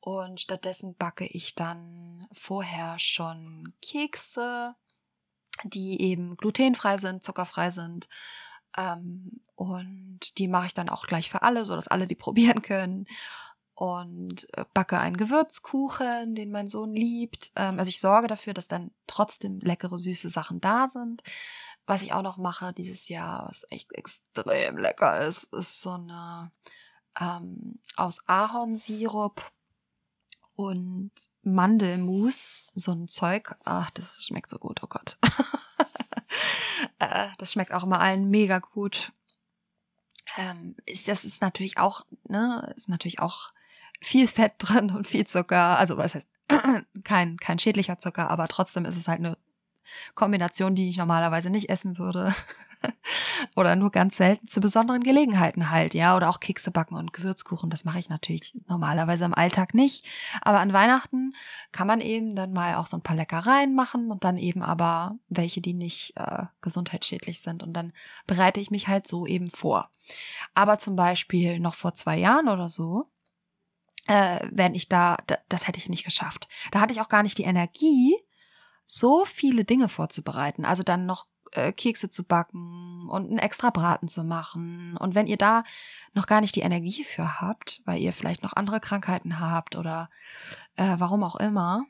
[0.00, 4.76] Und stattdessen backe ich dann vorher schon Kekse,
[5.64, 8.08] die eben glutenfrei sind, zuckerfrei sind,
[8.76, 12.62] ähm, und die mache ich dann auch gleich für alle, so dass alle die probieren
[12.62, 13.06] können.
[13.74, 17.52] Und äh, backe einen Gewürzkuchen, den mein Sohn liebt.
[17.56, 21.22] Ähm, also ich sorge dafür, dass dann trotzdem leckere, süße Sachen da sind.
[21.86, 26.50] Was ich auch noch mache dieses Jahr, was echt extrem lecker ist, ist so eine
[27.20, 29.42] ähm, aus Ahornsirup
[30.56, 31.12] und
[31.42, 33.54] Mandelmus, so ein Zeug.
[33.64, 35.18] Ach, das schmeckt so gut, oh Gott.
[36.98, 39.12] Äh, das schmeckt auch immer allen mega gut.
[40.36, 43.48] Ähm, ist, das ist natürlich auch, ne, ist natürlich auch
[44.00, 45.78] viel Fett drin und viel Zucker.
[45.78, 46.28] Also was heißt,
[47.04, 49.38] kein, kein schädlicher Zucker, aber trotzdem ist es halt eine
[50.14, 52.34] Kombination, die ich normalerweise nicht essen würde.
[53.56, 57.70] oder nur ganz selten zu besonderen Gelegenheiten halt, ja, oder auch Kekse backen und Gewürzkuchen,
[57.70, 60.04] das mache ich natürlich normalerweise im Alltag nicht,
[60.40, 61.34] aber an Weihnachten
[61.72, 65.18] kann man eben dann mal auch so ein paar Leckereien machen und dann eben aber
[65.28, 67.92] welche, die nicht äh, gesundheitsschädlich sind und dann
[68.26, 69.90] bereite ich mich halt so eben vor.
[70.54, 73.10] Aber zum Beispiel noch vor zwei Jahren oder so,
[74.06, 75.16] äh, wenn ich da,
[75.48, 76.48] das hätte ich nicht geschafft.
[76.70, 78.16] Da hatte ich auch gar nicht die Energie,
[78.86, 80.64] so viele Dinge vorzubereiten.
[80.64, 81.26] Also dann noch
[81.56, 84.96] äh, Kekse zu backen und einen extra Braten zu machen.
[84.98, 85.64] Und wenn ihr da
[86.14, 90.10] noch gar nicht die Energie für habt, weil ihr vielleicht noch andere Krankheiten habt oder
[90.76, 91.84] äh, warum auch immer,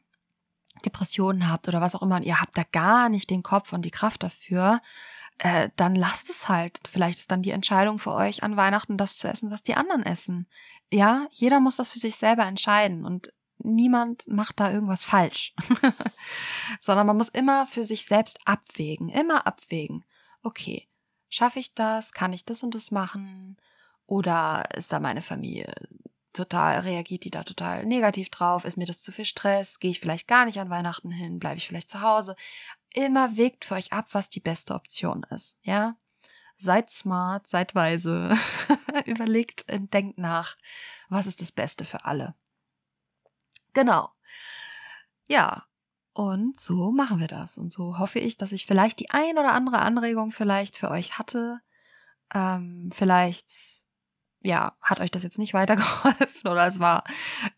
[0.84, 3.82] Depressionen habt oder was auch immer, und ihr habt da gar nicht den Kopf und
[3.82, 4.80] die Kraft dafür,
[5.38, 6.80] äh, dann lasst es halt.
[6.88, 10.02] Vielleicht ist dann die Entscheidung für euch an Weihnachten das zu essen, was die anderen
[10.02, 10.46] essen.
[10.92, 13.04] Ja, jeder muss das für sich selber entscheiden.
[13.04, 15.54] Und niemand macht da irgendwas falsch,
[16.80, 20.04] sondern man muss immer für sich selbst abwägen, immer abwägen.
[20.42, 20.88] Okay,
[21.28, 22.12] schaffe ich das?
[22.12, 23.56] Kann ich das und das machen?
[24.06, 25.72] Oder ist da meine Familie
[26.32, 28.64] total, reagiert die da total negativ drauf?
[28.64, 29.80] Ist mir das zu viel Stress?
[29.80, 31.38] Gehe ich vielleicht gar nicht an Weihnachten hin?
[31.38, 32.36] Bleibe ich vielleicht zu Hause?
[32.94, 35.96] Immer wägt für euch ab, was die beste Option ist, ja?
[36.58, 38.38] Seid smart, seid weise,
[39.04, 40.56] überlegt, denkt nach,
[41.10, 42.34] was ist das Beste für alle.
[43.76, 44.08] Genau.
[45.28, 45.66] Ja,
[46.14, 47.58] und so machen wir das.
[47.58, 51.18] Und so hoffe ich, dass ich vielleicht die ein oder andere Anregung vielleicht für euch
[51.18, 51.60] hatte.
[52.34, 53.50] Ähm, vielleicht,
[54.40, 57.04] ja, hat euch das jetzt nicht weitergeholfen oder es war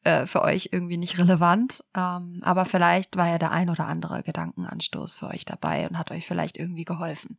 [0.03, 1.85] äh, für euch irgendwie nicht relevant.
[1.95, 6.11] Ähm, aber vielleicht war ja der ein oder andere Gedankenanstoß für euch dabei und hat
[6.11, 7.39] euch vielleicht irgendwie geholfen.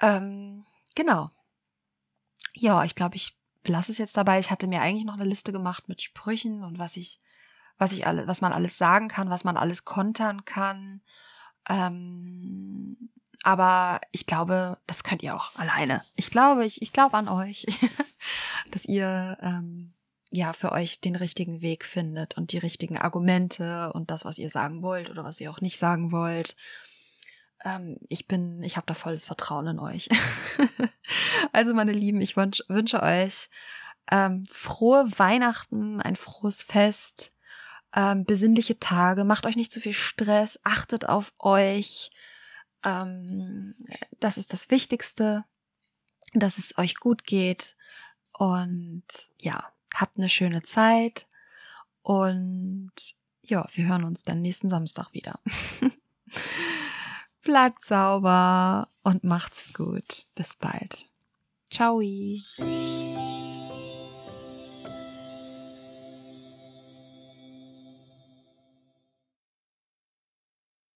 [0.00, 0.64] Ähm,
[0.94, 1.30] genau.
[2.54, 4.38] Ja, ich glaube, ich lasse es jetzt dabei.
[4.38, 7.20] Ich hatte mir eigentlich noch eine Liste gemacht mit Sprüchen und was ich
[7.78, 11.00] was ich alles, was man alles sagen kann, was man alles kontern kann.
[11.68, 13.10] Ähm,
[13.42, 16.02] aber ich glaube, das könnt ihr auch alleine.
[16.14, 17.66] Ich glaube, ich, ich glaube an euch,
[18.70, 19.94] dass ihr ähm,
[20.30, 24.50] ja für euch den richtigen Weg findet und die richtigen Argumente und das, was ihr
[24.50, 26.56] sagen wollt oder was ihr auch nicht sagen wollt.
[27.64, 30.08] Ähm, ich bin, ich habe da volles Vertrauen in euch.
[31.52, 33.50] also meine Lieben, ich wünsch, wünsche euch
[34.10, 37.31] ähm, frohe Weihnachten, ein frohes Fest
[37.94, 42.10] ähm, besinnliche Tage, macht euch nicht zu viel Stress, achtet auf euch.
[42.84, 43.74] Ähm,
[44.20, 45.44] das ist das Wichtigste,
[46.32, 47.76] dass es euch gut geht.
[48.32, 49.04] Und
[49.40, 51.26] ja, habt eine schöne Zeit.
[52.02, 52.92] Und
[53.42, 55.38] ja, wir hören uns dann nächsten Samstag wieder.
[57.42, 60.26] Bleibt sauber und macht's gut.
[60.34, 61.06] Bis bald.
[61.70, 62.00] Ciao.